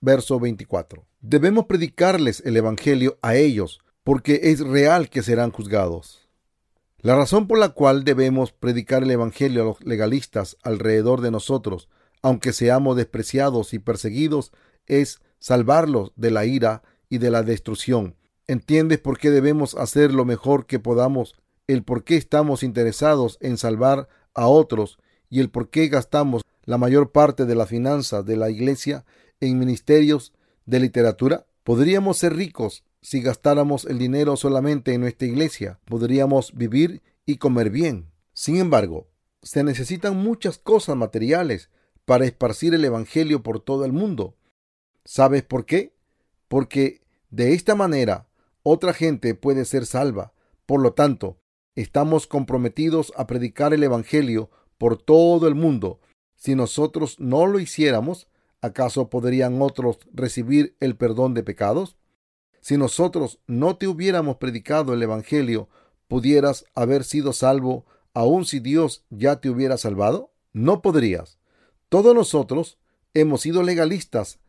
verso 0.00 0.38
24. 0.38 1.06
Debemos 1.20 1.66
predicarles 1.66 2.42
el 2.44 2.56
Evangelio 2.56 3.18
a 3.22 3.36
ellos, 3.36 3.80
porque 4.04 4.40
es 4.44 4.60
real 4.60 5.08
que 5.08 5.22
serán 5.22 5.50
juzgados. 5.50 6.28
La 6.98 7.16
razón 7.16 7.46
por 7.46 7.58
la 7.58 7.70
cual 7.70 8.04
debemos 8.04 8.52
predicar 8.52 9.02
el 9.02 9.10
Evangelio 9.10 9.62
a 9.62 9.64
los 9.64 9.84
legalistas 9.84 10.56
alrededor 10.62 11.20
de 11.20 11.30
nosotros, 11.30 11.88
aunque 12.22 12.52
seamos 12.52 12.96
despreciados 12.96 13.74
y 13.74 13.78
perseguidos, 13.78 14.52
es 14.86 15.20
salvarlos 15.38 16.12
de 16.16 16.30
la 16.30 16.44
ira 16.44 16.82
y 17.08 17.18
de 17.18 17.30
la 17.30 17.42
destrucción. 17.42 18.16
¿Entiendes 18.46 18.98
por 18.98 19.18
qué 19.18 19.30
debemos 19.30 19.74
hacer 19.74 20.12
lo 20.12 20.24
mejor 20.24 20.66
que 20.66 20.78
podamos? 20.78 21.34
El 21.66 21.82
por 21.82 22.04
qué 22.04 22.16
estamos 22.16 22.62
interesados 22.62 23.38
en 23.40 23.56
salvar 23.56 24.08
a 24.34 24.46
otros 24.46 24.98
y 25.28 25.40
el 25.40 25.50
por 25.50 25.70
qué 25.70 25.88
gastamos 25.88 26.42
la 26.64 26.78
mayor 26.78 27.10
parte 27.12 27.44
de 27.44 27.54
la 27.54 27.66
finanza 27.66 28.22
de 28.22 28.36
la 28.36 28.50
iglesia 28.50 29.04
en 29.40 29.58
ministerios 29.58 30.32
de 30.64 30.80
literatura? 30.80 31.46
Podríamos 31.64 32.18
ser 32.18 32.36
ricos 32.36 32.84
si 33.02 33.20
gastáramos 33.20 33.84
el 33.84 33.98
dinero 33.98 34.36
solamente 34.36 34.92
en 34.92 35.00
nuestra 35.00 35.26
iglesia. 35.26 35.80
Podríamos 35.84 36.52
vivir 36.54 37.02
y 37.24 37.38
comer 37.38 37.70
bien. 37.70 38.10
Sin 38.32 38.56
embargo, 38.56 39.08
se 39.42 39.64
necesitan 39.64 40.16
muchas 40.16 40.58
cosas 40.58 40.96
materiales 40.96 41.70
para 42.04 42.24
esparcir 42.24 42.74
el 42.74 42.84
Evangelio 42.84 43.42
por 43.42 43.60
todo 43.60 43.84
el 43.84 43.92
mundo. 43.92 44.36
¿Sabes 45.04 45.42
por 45.42 45.66
qué? 45.66 45.95
Porque 46.48 47.02
de 47.30 47.54
esta 47.54 47.74
manera 47.74 48.28
otra 48.62 48.92
gente 48.92 49.34
puede 49.34 49.64
ser 49.64 49.86
salva. 49.86 50.32
Por 50.66 50.82
lo 50.82 50.92
tanto, 50.92 51.38
estamos 51.74 52.26
comprometidos 52.26 53.12
a 53.16 53.26
predicar 53.26 53.72
el 53.72 53.84
Evangelio 53.84 54.50
por 54.78 55.00
todo 55.00 55.46
el 55.46 55.54
mundo. 55.54 56.00
Si 56.34 56.54
nosotros 56.54 57.20
no 57.20 57.46
lo 57.46 57.60
hiciéramos, 57.60 58.28
¿acaso 58.60 59.08
podrían 59.08 59.62
otros 59.62 59.98
recibir 60.12 60.76
el 60.80 60.96
perdón 60.96 61.34
de 61.34 61.42
pecados? 61.42 61.96
Si 62.60 62.76
nosotros 62.76 63.38
no 63.46 63.76
te 63.76 63.86
hubiéramos 63.86 64.38
predicado 64.38 64.92
el 64.92 65.02
Evangelio, 65.02 65.68
¿pudieras 66.08 66.64
haber 66.74 67.04
sido 67.04 67.32
salvo 67.32 67.86
aun 68.14 68.44
si 68.44 68.58
Dios 68.60 69.04
ya 69.10 69.40
te 69.40 69.48
hubiera 69.48 69.76
salvado? 69.76 70.32
No 70.52 70.82
podrías. 70.82 71.38
Todos 71.88 72.14
nosotros 72.14 72.78
hemos 73.14 73.42
sido 73.42 73.62
legalistas 73.62 74.40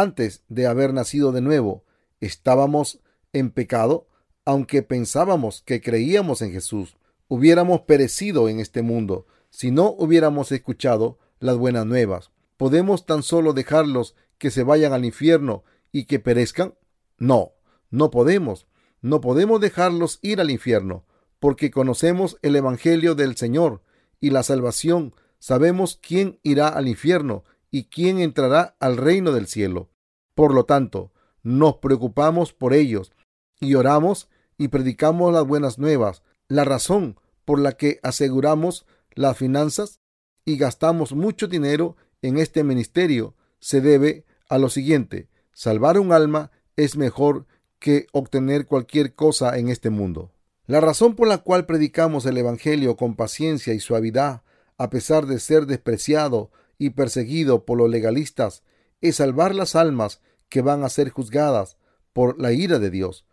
antes 0.00 0.42
de 0.48 0.66
haber 0.66 0.92
nacido 0.92 1.32
de 1.32 1.40
nuevo. 1.40 1.84
Estábamos 2.20 3.00
en 3.32 3.50
pecado, 3.50 4.08
aunque 4.44 4.82
pensábamos 4.82 5.62
que 5.62 5.80
creíamos 5.80 6.42
en 6.42 6.52
Jesús, 6.52 6.96
hubiéramos 7.28 7.82
perecido 7.82 8.48
en 8.48 8.60
este 8.60 8.82
mundo 8.82 9.26
si 9.50 9.70
no 9.70 9.94
hubiéramos 9.98 10.52
escuchado 10.52 11.18
las 11.38 11.56
buenas 11.56 11.86
nuevas. 11.86 12.30
¿Podemos 12.56 13.06
tan 13.06 13.22
solo 13.22 13.52
dejarlos 13.52 14.14
que 14.38 14.50
se 14.50 14.62
vayan 14.62 14.92
al 14.92 15.04
infierno 15.04 15.64
y 15.92 16.04
que 16.04 16.18
perezcan? 16.18 16.74
No, 17.18 17.52
no 17.90 18.10
podemos. 18.10 18.66
No 19.00 19.20
podemos 19.20 19.60
dejarlos 19.60 20.18
ir 20.22 20.40
al 20.40 20.50
infierno, 20.50 21.04
porque 21.38 21.70
conocemos 21.70 22.38
el 22.42 22.56
Evangelio 22.56 23.14
del 23.14 23.36
Señor 23.36 23.82
y 24.20 24.30
la 24.30 24.42
salvación. 24.42 25.14
Sabemos 25.38 25.98
quién 26.00 26.38
irá 26.42 26.68
al 26.68 26.88
infierno 26.88 27.44
y 27.70 27.84
quién 27.84 28.18
entrará 28.18 28.76
al 28.80 28.96
reino 28.96 29.32
del 29.32 29.46
cielo. 29.46 29.90
Por 30.34 30.54
lo 30.54 30.64
tanto, 30.64 31.12
nos 31.42 31.76
preocupamos 31.76 32.52
por 32.52 32.74
ellos 32.74 33.12
y 33.60 33.74
oramos 33.74 34.28
y 34.58 34.68
predicamos 34.68 35.32
las 35.32 35.46
buenas 35.46 35.78
nuevas. 35.78 36.22
La 36.48 36.64
razón 36.64 37.18
por 37.44 37.60
la 37.60 37.72
que 37.72 38.00
aseguramos 38.02 38.86
las 39.14 39.36
finanzas 39.36 40.00
y 40.44 40.56
gastamos 40.56 41.12
mucho 41.12 41.48
dinero 41.48 41.96
en 42.22 42.38
este 42.38 42.64
ministerio 42.64 43.34
se 43.58 43.80
debe 43.80 44.24
a 44.48 44.58
lo 44.58 44.68
siguiente. 44.68 45.28
Salvar 45.52 45.98
un 45.98 46.12
alma 46.12 46.50
es 46.76 46.96
mejor 46.96 47.46
que 47.78 48.06
obtener 48.12 48.66
cualquier 48.66 49.14
cosa 49.14 49.58
en 49.58 49.68
este 49.68 49.90
mundo. 49.90 50.32
La 50.66 50.80
razón 50.80 51.14
por 51.14 51.28
la 51.28 51.38
cual 51.38 51.66
predicamos 51.66 52.26
el 52.26 52.36
Evangelio 52.38 52.96
con 52.96 53.14
paciencia 53.14 53.72
y 53.72 53.80
suavidad, 53.80 54.42
a 54.78 54.90
pesar 54.90 55.26
de 55.26 55.38
ser 55.38 55.66
despreciado 55.66 56.50
y 56.78 56.90
perseguido 56.90 57.64
por 57.64 57.78
los 57.78 57.90
legalistas, 57.90 58.62
es 59.00 59.16
salvar 59.16 59.54
las 59.54 59.76
almas 59.76 60.20
que 60.48 60.62
van 60.62 60.84
a 60.84 60.88
ser 60.88 61.10
juzgadas 61.10 61.76
por 62.12 62.40
la 62.40 62.52
ira 62.52 62.78
de 62.78 62.90
Dios. 62.90 63.24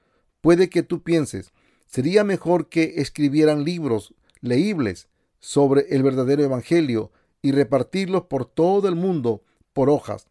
Puede 0.42 0.70
que 0.70 0.84
tú 0.84 1.04
pienses, 1.04 1.54
sería 1.86 2.24
mejor 2.24 2.70
que 2.70 2.96
escribieran 2.98 3.64
libros 3.64 4.14
leíbles 4.42 5.08
sobre 5.40 5.88
el 5.90 6.04
verdadero 6.04 6.44
Evangelio 6.44 7.12
y 7.42 7.52
repartirlos 7.52 8.24
por 8.24 8.46
todo 8.46 8.88
el 8.88 8.96
mundo 8.96 9.44
por 9.74 9.90
hojas. 9.90 10.28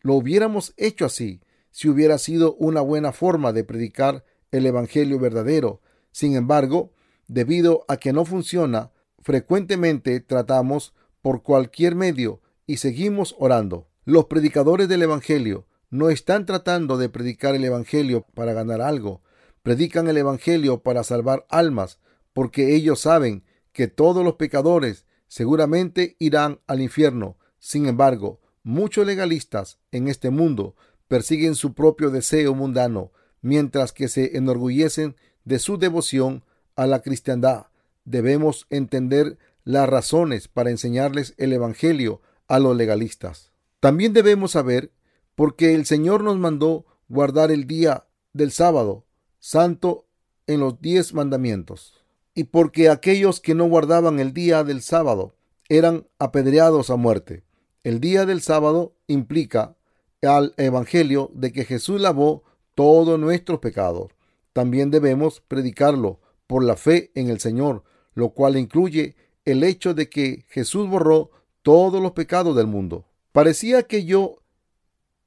Lo 0.00 0.14
hubiéramos 0.14 0.72
hecho 0.76 1.04
así 1.04 1.40
si 1.70 1.88
hubiera 1.88 2.18
sido 2.18 2.54
una 2.54 2.80
buena 2.80 3.12
forma 3.12 3.52
de 3.52 3.64
predicar 3.64 4.24
el 4.50 4.66
Evangelio 4.66 5.18
verdadero. 5.18 5.80
Sin 6.10 6.34
embargo, 6.34 6.92
debido 7.28 7.84
a 7.88 7.96
que 7.96 8.12
no 8.12 8.24
funciona, 8.24 8.90
frecuentemente 9.20 10.20
tratamos 10.20 10.94
por 11.22 11.42
cualquier 11.42 11.94
medio 11.94 12.40
y 12.70 12.76
seguimos 12.76 13.34
orando. 13.40 13.88
Los 14.04 14.26
predicadores 14.26 14.88
del 14.88 15.02
Evangelio 15.02 15.66
no 15.90 16.08
están 16.08 16.46
tratando 16.46 16.98
de 16.98 17.08
predicar 17.08 17.56
el 17.56 17.64
Evangelio 17.64 18.24
para 18.32 18.52
ganar 18.52 18.80
algo. 18.80 19.22
Predican 19.64 20.06
el 20.06 20.16
Evangelio 20.16 20.80
para 20.80 21.02
salvar 21.02 21.44
almas, 21.48 21.98
porque 22.32 22.76
ellos 22.76 23.00
saben 23.00 23.42
que 23.72 23.88
todos 23.88 24.24
los 24.24 24.34
pecadores 24.34 25.04
seguramente 25.26 26.14
irán 26.20 26.60
al 26.68 26.80
infierno. 26.80 27.38
Sin 27.58 27.86
embargo, 27.86 28.38
muchos 28.62 29.04
legalistas 29.04 29.80
en 29.90 30.06
este 30.06 30.30
mundo 30.30 30.76
persiguen 31.08 31.56
su 31.56 31.74
propio 31.74 32.10
deseo 32.10 32.54
mundano, 32.54 33.10
mientras 33.42 33.92
que 33.92 34.06
se 34.06 34.36
enorgullecen 34.36 35.16
de 35.44 35.58
su 35.58 35.76
devoción 35.76 36.44
a 36.76 36.86
la 36.86 37.02
cristiandad. 37.02 37.66
Debemos 38.04 38.68
entender 38.70 39.38
las 39.64 39.88
razones 39.88 40.46
para 40.46 40.70
enseñarles 40.70 41.34
el 41.36 41.52
Evangelio 41.52 42.20
a 42.50 42.58
los 42.58 42.76
legalistas. 42.76 43.52
También 43.78 44.12
debemos 44.12 44.50
saber 44.50 44.92
por 45.36 45.54
qué 45.54 45.74
el 45.74 45.86
Señor 45.86 46.24
nos 46.24 46.36
mandó 46.36 46.84
guardar 47.08 47.52
el 47.52 47.66
día 47.68 48.08
del 48.32 48.50
sábado 48.50 49.06
santo 49.38 50.08
en 50.48 50.58
los 50.58 50.80
diez 50.80 51.14
mandamientos 51.14 52.04
y 52.34 52.44
porque 52.44 52.88
aquellos 52.88 53.38
que 53.38 53.54
no 53.54 53.66
guardaban 53.66 54.18
el 54.18 54.34
día 54.34 54.64
del 54.64 54.82
sábado 54.82 55.36
eran 55.68 56.08
apedreados 56.18 56.90
a 56.90 56.96
muerte. 56.96 57.44
El 57.84 58.00
día 58.00 58.26
del 58.26 58.42
sábado 58.42 58.96
implica 59.06 59.76
al 60.20 60.52
Evangelio 60.56 61.30
de 61.32 61.52
que 61.52 61.64
Jesús 61.64 62.00
lavó 62.00 62.42
todos 62.74 63.18
nuestros 63.18 63.60
pecados. 63.60 64.08
También 64.52 64.90
debemos 64.90 65.40
predicarlo 65.40 66.18
por 66.48 66.64
la 66.64 66.76
fe 66.76 67.12
en 67.14 67.30
el 67.30 67.38
Señor, 67.38 67.84
lo 68.14 68.30
cual 68.30 68.56
incluye 68.56 69.14
el 69.44 69.62
hecho 69.62 69.94
de 69.94 70.10
que 70.10 70.44
Jesús 70.48 70.88
borró 70.88 71.30
todos 71.62 72.02
los 72.02 72.12
pecados 72.12 72.56
del 72.56 72.66
mundo. 72.66 73.04
Parecía 73.32 73.82
que 73.84 74.04
yo 74.04 74.38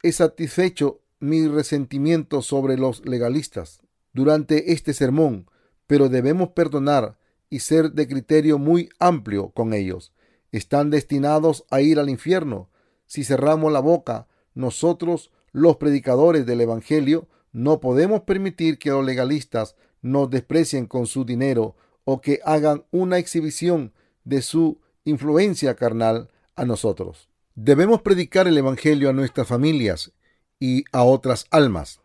he 0.02 0.12
satisfecho 0.12 1.02
mi 1.20 1.48
resentimiento 1.48 2.42
sobre 2.42 2.78
los 2.78 3.06
legalistas 3.06 3.82
durante 4.14 4.74
este 4.74 4.94
sermón, 4.94 5.50
pero 5.88 6.10
debemos 6.10 6.50
perdonar 6.50 7.18
y 7.50 7.60
ser 7.60 7.92
de 7.92 8.08
criterio 8.08 8.58
muy 8.58 8.90
amplio 9.00 9.50
con 9.50 9.74
ellos. 9.74 10.12
Están 10.52 10.90
destinados 10.90 11.66
a 11.70 11.82
ir 11.82 12.00
al 12.00 12.10
infierno. 12.10 12.70
Si 13.06 13.24
cerramos 13.24 13.72
la 13.72 13.80
boca, 13.80 14.28
nosotros, 14.54 15.32
los 15.52 15.78
predicadores 15.78 16.46
del 16.46 16.62
Evangelio, 16.62 17.28
no 17.52 17.80
podemos 17.80 18.22
permitir 18.22 18.80
que 18.80 18.90
los 18.90 19.06
legalistas 19.06 19.76
nos 20.02 20.30
desprecien 20.30 20.88
con 20.88 21.08
su 21.08 21.24
dinero 21.24 21.76
o 22.04 22.22
que 22.22 22.40
hagan 22.44 22.86
una 22.92 23.18
exhibición 23.18 23.94
de 24.26 24.42
su 24.42 24.80
influencia 25.06 25.76
carnal 25.76 26.30
a 26.56 26.66
nosotros. 26.66 27.30
Debemos 27.56 28.02
predicar 28.02 28.48
el 28.48 28.58
Evangelio 28.58 29.10
a 29.10 29.14
nuestras 29.14 29.48
familias 29.48 30.12
y 30.60 30.86
a 30.92 31.04
otras 31.04 31.46
almas. 31.52 32.02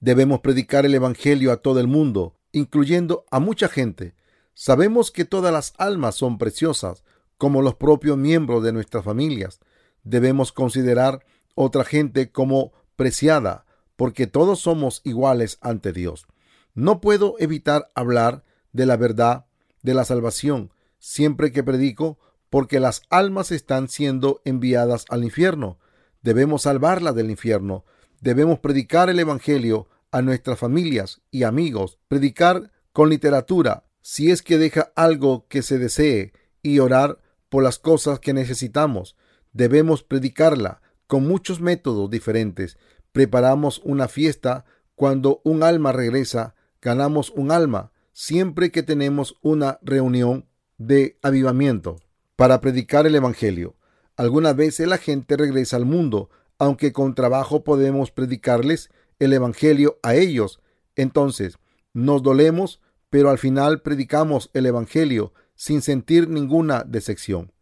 Debemos 0.00 0.40
predicar 0.40 0.84
el 0.84 0.94
Evangelio 0.94 1.52
a 1.52 1.58
todo 1.58 1.80
el 1.80 1.86
mundo, 1.86 2.36
incluyendo 2.52 3.24
a 3.30 3.40
mucha 3.40 3.68
gente. 3.68 4.14
Sabemos 4.52 5.10
que 5.10 5.24
todas 5.24 5.52
las 5.52 5.72
almas 5.78 6.14
son 6.14 6.36
preciosas, 6.36 7.04
como 7.38 7.62
los 7.62 7.74
propios 7.74 8.16
miembros 8.16 8.62
de 8.62 8.72
nuestras 8.72 9.04
familias. 9.04 9.60
Debemos 10.02 10.52
considerar 10.52 11.24
otra 11.54 11.84
gente 11.84 12.30
como 12.30 12.72
preciada, 12.96 13.64
porque 13.96 14.26
todos 14.26 14.60
somos 14.60 15.00
iguales 15.04 15.58
ante 15.60 15.92
Dios. 15.92 16.26
No 16.74 17.00
puedo 17.00 17.36
evitar 17.38 17.90
hablar 17.94 18.44
de 18.72 18.86
la 18.86 18.96
verdad 18.96 19.46
de 19.82 19.94
la 19.94 20.04
salvación 20.04 20.70
siempre 21.04 21.52
que 21.52 21.62
predico, 21.62 22.18
porque 22.48 22.80
las 22.80 23.02
almas 23.10 23.52
están 23.52 23.88
siendo 23.88 24.40
enviadas 24.46 25.04
al 25.10 25.22
infierno. 25.22 25.78
Debemos 26.22 26.62
salvarlas 26.62 27.14
del 27.14 27.30
infierno. 27.30 27.84
Debemos 28.22 28.60
predicar 28.60 29.10
el 29.10 29.18
Evangelio 29.18 29.86
a 30.10 30.22
nuestras 30.22 30.58
familias 30.58 31.20
y 31.30 31.42
amigos, 31.42 31.98
predicar 32.08 32.72
con 32.94 33.10
literatura, 33.10 33.84
si 34.00 34.30
es 34.30 34.40
que 34.40 34.56
deja 34.56 34.92
algo 34.96 35.46
que 35.48 35.60
se 35.60 35.78
desee, 35.78 36.32
y 36.62 36.78
orar 36.78 37.18
por 37.50 37.62
las 37.62 37.78
cosas 37.78 38.18
que 38.18 38.32
necesitamos. 38.32 39.14
Debemos 39.52 40.02
predicarla 40.02 40.80
con 41.06 41.28
muchos 41.28 41.60
métodos 41.60 42.08
diferentes. 42.08 42.78
Preparamos 43.12 43.82
una 43.84 44.08
fiesta 44.08 44.64
cuando 44.94 45.42
un 45.44 45.64
alma 45.64 45.92
regresa, 45.92 46.54
ganamos 46.80 47.28
un 47.30 47.50
alma 47.50 47.92
siempre 48.14 48.70
que 48.70 48.82
tenemos 48.82 49.36
una 49.42 49.78
reunión 49.82 50.46
de 50.78 51.18
avivamiento 51.22 51.96
para 52.36 52.60
predicar 52.60 53.06
el 53.06 53.14
Evangelio. 53.14 53.76
Algunas 54.16 54.56
veces 54.56 54.88
la 54.88 54.98
gente 54.98 55.36
regresa 55.36 55.76
al 55.76 55.86
mundo, 55.86 56.30
aunque 56.58 56.92
con 56.92 57.14
trabajo 57.14 57.64
podemos 57.64 58.10
predicarles 58.10 58.90
el 59.18 59.32
Evangelio 59.32 59.98
a 60.02 60.14
ellos. 60.14 60.60
Entonces, 60.96 61.58
nos 61.92 62.22
dolemos, 62.22 62.80
pero 63.10 63.30
al 63.30 63.38
final 63.38 63.82
predicamos 63.82 64.50
el 64.54 64.66
Evangelio 64.66 65.32
sin 65.54 65.82
sentir 65.82 66.28
ninguna 66.28 66.84
decepción. 66.84 67.52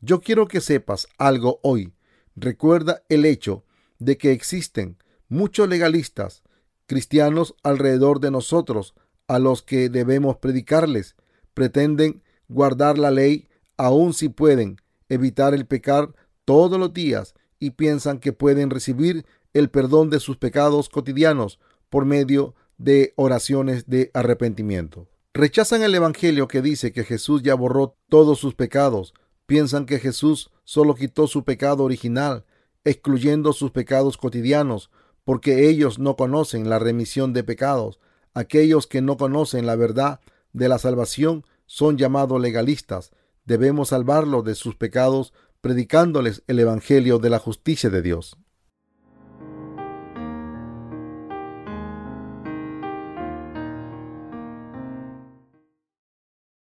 Yo 0.00 0.20
quiero 0.20 0.46
que 0.46 0.60
sepas 0.60 1.08
algo 1.18 1.60
hoy. 1.62 1.92
Recuerda 2.36 3.02
el 3.08 3.24
hecho 3.24 3.64
de 3.98 4.16
que 4.16 4.32
existen 4.32 4.96
muchos 5.28 5.68
legalistas 5.68 6.42
cristianos 6.86 7.54
alrededor 7.62 8.20
de 8.20 8.30
nosotros 8.30 8.94
a 9.26 9.38
los 9.38 9.62
que 9.62 9.88
debemos 9.88 10.36
predicarles. 10.38 11.16
Pretenden 11.52 12.22
guardar 12.48 12.98
la 12.98 13.10
ley 13.10 13.48
aun 13.76 14.12
si 14.12 14.28
pueden 14.28 14.76
evitar 15.08 15.54
el 15.54 15.66
pecar 15.66 16.14
todos 16.44 16.78
los 16.78 16.92
días 16.92 17.34
y 17.58 17.70
piensan 17.70 18.18
que 18.18 18.32
pueden 18.32 18.70
recibir 18.70 19.24
el 19.52 19.70
perdón 19.70 20.10
de 20.10 20.20
sus 20.20 20.36
pecados 20.36 20.88
cotidianos 20.88 21.58
por 21.88 22.04
medio 22.04 22.54
de 22.76 23.12
oraciones 23.16 23.86
de 23.88 24.10
arrepentimiento. 24.14 25.08
Rechazan 25.34 25.82
el 25.82 25.94
Evangelio 25.94 26.48
que 26.48 26.62
dice 26.62 26.92
que 26.92 27.04
Jesús 27.04 27.42
ya 27.42 27.54
borró 27.54 27.96
todos 28.08 28.38
sus 28.38 28.54
pecados. 28.54 29.14
Piensan 29.46 29.86
que 29.86 29.98
Jesús 29.98 30.50
solo 30.64 30.94
quitó 30.94 31.26
su 31.26 31.44
pecado 31.44 31.84
original, 31.84 32.44
excluyendo 32.84 33.52
sus 33.52 33.70
pecados 33.70 34.16
cotidianos, 34.16 34.90
porque 35.24 35.68
ellos 35.68 35.98
no 35.98 36.16
conocen 36.16 36.68
la 36.68 36.78
remisión 36.78 37.32
de 37.32 37.44
pecados. 37.44 38.00
Aquellos 38.34 38.86
que 38.86 39.00
no 39.00 39.16
conocen 39.16 39.66
la 39.66 39.76
verdad 39.76 40.20
de 40.52 40.68
la 40.68 40.78
salvación 40.78 41.44
son 41.68 41.98
llamados 41.98 42.40
legalistas. 42.40 43.12
Debemos 43.44 43.90
salvarlos 43.90 44.42
de 44.44 44.56
sus 44.56 44.74
pecados 44.74 45.32
predicándoles 45.60 46.42
el 46.48 46.58
Evangelio 46.58 47.20
de 47.20 47.30
la 47.30 47.38
justicia 47.38 47.90
de 47.90 48.02
Dios. 48.02 48.36